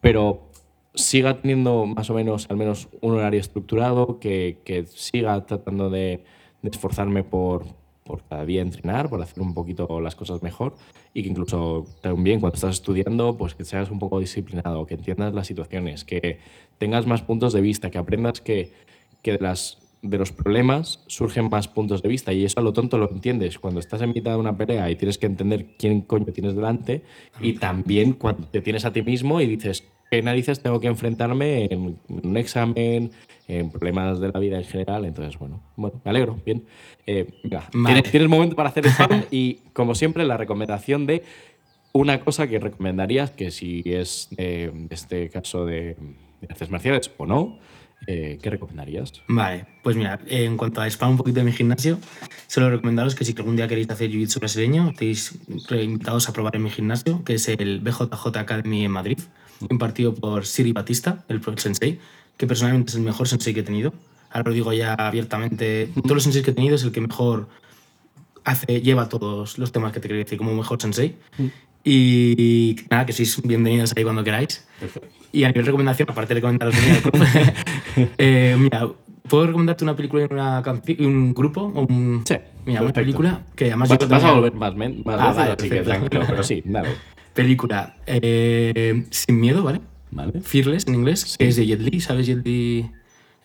[0.00, 0.47] pero
[0.98, 6.24] siga teniendo más o menos al menos un horario estructurado, que, que siga tratando de,
[6.62, 7.64] de esforzarme por,
[8.04, 10.74] por cada día entrenar, por hacer un poquito las cosas mejor
[11.14, 15.32] y que incluso también cuando estás estudiando, pues que seas un poco disciplinado, que entiendas
[15.34, 16.40] las situaciones, que
[16.78, 18.72] tengas más puntos de vista, que aprendas que,
[19.22, 22.72] que de, las, de los problemas surgen más puntos de vista y eso a lo
[22.72, 23.58] tonto lo entiendes.
[23.58, 27.04] Cuando estás en mitad de una pelea y tienes que entender quién coño tienes delante
[27.40, 31.66] y también cuando te tienes a ti mismo y dices, ¿qué narices tengo que enfrentarme
[31.70, 33.10] en un examen,
[33.48, 35.04] en problemas de la vida en general.
[35.06, 36.38] Entonces, bueno, bueno me alegro.
[36.44, 36.64] Bien.
[37.06, 41.24] Eh, tienes, tienes, momento para hacer spam y, como siempre, la recomendación de
[41.92, 44.28] una cosa que recomendarías, que si es
[44.90, 45.96] este caso de,
[46.48, 47.58] artes marciales o no,
[48.06, 49.12] eh, ¿qué recomendarías?
[49.26, 51.98] Vale, pues mira, en cuanto a spam un poquito de mi gimnasio,
[52.46, 55.38] solo recomendaros que si algún día queréis hacer jiu-jitsu brasileño, estéis
[55.70, 59.18] invitados a probar en mi gimnasio, que es el BJJ Academy en Madrid,
[59.68, 61.98] impartido por Siri Batista, el sensei,
[62.36, 63.92] que personalmente es el mejor sensei que he tenido.
[64.30, 65.90] Ahora lo digo ya abiertamente.
[65.94, 67.48] Todos los senseis que he tenido es el que mejor
[68.44, 71.16] hace, lleva todos los temas que te quería decir como mejor sensei.
[71.38, 71.46] Mm.
[71.84, 74.66] Y nada, que sois bienvenidos ahí cuando queráis.
[75.32, 76.74] Y a nivel de recomendación, aparte de comentaros
[78.18, 78.88] eh, mira,
[79.28, 80.62] ¿puedo recomendarte una película y una
[80.98, 81.64] un grupo?
[81.64, 82.36] Un, sí.
[82.66, 83.88] Mira, una película que además...
[83.88, 86.90] Vas, a volver más, más ah, vale, así que tranquilo, pero sí, dale.
[87.38, 89.80] Película eh, Sin Miedo, ¿vale?
[90.10, 90.40] Vale.
[90.40, 92.26] Fearless en inglés, que es de Jet Li, ¿sabes?
[92.26, 92.90] Jet Li.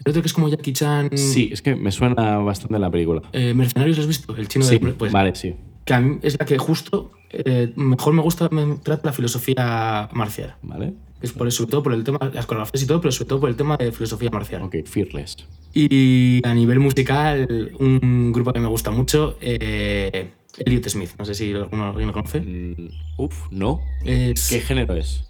[0.04, 1.12] El otro que es como Jackie Chan.
[1.16, 3.22] Sí, es que me suena bastante la película.
[3.34, 4.36] Eh, ¿Mercenarios has visto?
[4.36, 4.94] El chino sí, de.
[4.94, 5.56] Pues, vale, sí.
[5.86, 10.10] Que a mí es la que justo eh, mejor me gusta, me trata la filosofía
[10.12, 10.56] marcial.
[10.64, 10.94] Vale.
[11.22, 13.50] Es por, sobre todo por el tema, las coreografías y todo, pero sobre todo por
[13.50, 14.64] el tema de filosofía marcial.
[14.64, 15.38] Ok, Fearless.
[15.74, 21.12] Y a nivel musical, un grupo que me gusta mucho, eh, Elliot Smith.
[21.18, 22.42] No sé si alguno, alguien lo conoce.
[22.42, 23.82] Mm, uf, no.
[24.04, 24.36] ¿Qué
[24.66, 25.24] género es?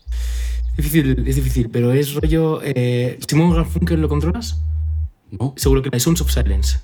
[0.78, 2.60] Difícil, es difícil, pero es rollo.
[2.64, 4.62] Eh, ¿Simon Garfunkel lo controlas?
[5.32, 5.54] No.
[5.56, 6.80] Seguro que la Sons of Silence.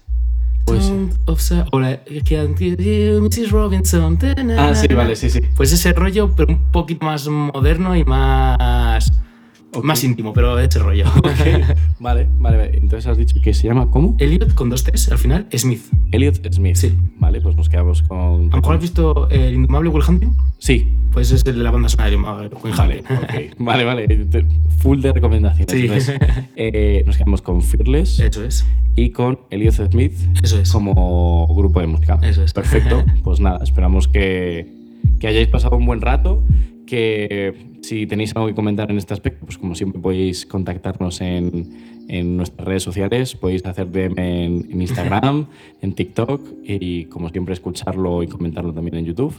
[0.66, 1.56] Pues sí.
[1.72, 3.50] O la Mrs.
[3.52, 4.20] Robinson.
[4.58, 5.42] Ah, sí, vale, sí, sí.
[5.56, 8.58] Pues ese rollo, pero un poquito más moderno y más
[9.84, 11.06] más íntimo, pero de este rollo.
[12.00, 14.16] vale, vale, Entonces has dicho que se llama ¿cómo?
[14.20, 15.82] Elliot con dos T's al final, Smith.
[16.12, 16.76] Elliot Smith.
[16.76, 16.96] Sí.
[17.18, 18.52] Vale, pues nos quedamos con.
[18.52, 20.36] ¿A lo mejor has visto El Indomable Will Hunting?
[20.58, 20.88] Sí.
[21.12, 23.04] Pues es el de la banda sonora de Will Vale,
[23.58, 24.28] vale, vale.
[24.80, 26.06] Full de recomendaciones.
[26.06, 26.14] Sí.
[26.56, 28.20] eh, nos quedamos con Fearless.
[28.20, 28.66] Eso es.
[28.96, 30.14] Y con Elliot Smith.
[30.44, 30.72] Eso es.
[30.72, 32.20] Como grupo de música.
[32.22, 32.54] Eso es.
[32.54, 33.04] Perfecto.
[33.24, 34.68] Pues nada, esperamos que,
[35.20, 36.44] que hayáis pasado un buen rato
[36.86, 42.06] que si tenéis algo que comentar en este aspecto, pues como siempre podéis contactarnos en,
[42.10, 45.46] en nuestras redes sociales, podéis hacer DM en, Instagram,
[45.82, 49.34] en TikTok y como siempre escucharlo y comentarlo también en YouTube.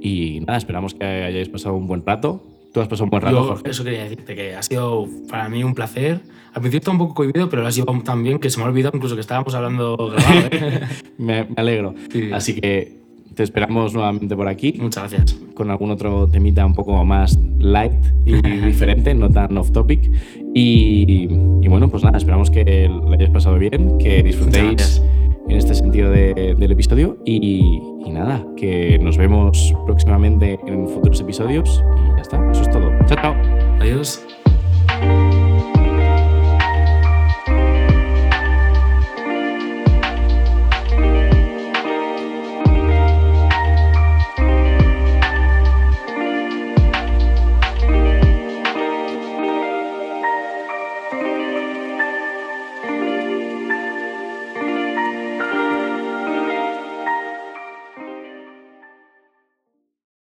[0.00, 2.42] Y nada, esperamos que hayáis pasado un buen rato.
[2.72, 3.70] Tú has pasado un buen rato, Jorge.
[3.70, 6.20] Eso quería decirte, que ha sido para mí un placer.
[6.52, 8.64] Al principio está un poco cohibido, pero lo has llevado tan bien que se me
[8.64, 10.48] ha olvidado incluso que estábamos hablando grabado.
[10.52, 10.80] ¿eh?
[11.18, 11.94] me, alegro.
[12.32, 13.05] Así que
[13.36, 14.74] te esperamos nuevamente por aquí.
[14.80, 15.38] Muchas gracias.
[15.54, 17.92] Con algún otro temita un poco más light
[18.24, 20.10] y diferente, no tan off topic.
[20.54, 21.26] Y,
[21.68, 25.02] bueno, pues nada, esperamos que lo hayáis pasado bien, que disfrutéis
[25.48, 27.18] en este sentido del episodio.
[27.26, 31.84] Y, y nada, que nos vemos próximamente en futuros episodios.
[31.94, 32.90] Y ya está, eso es todo.
[33.06, 33.34] Chao, chao.
[33.80, 34.24] Adiós.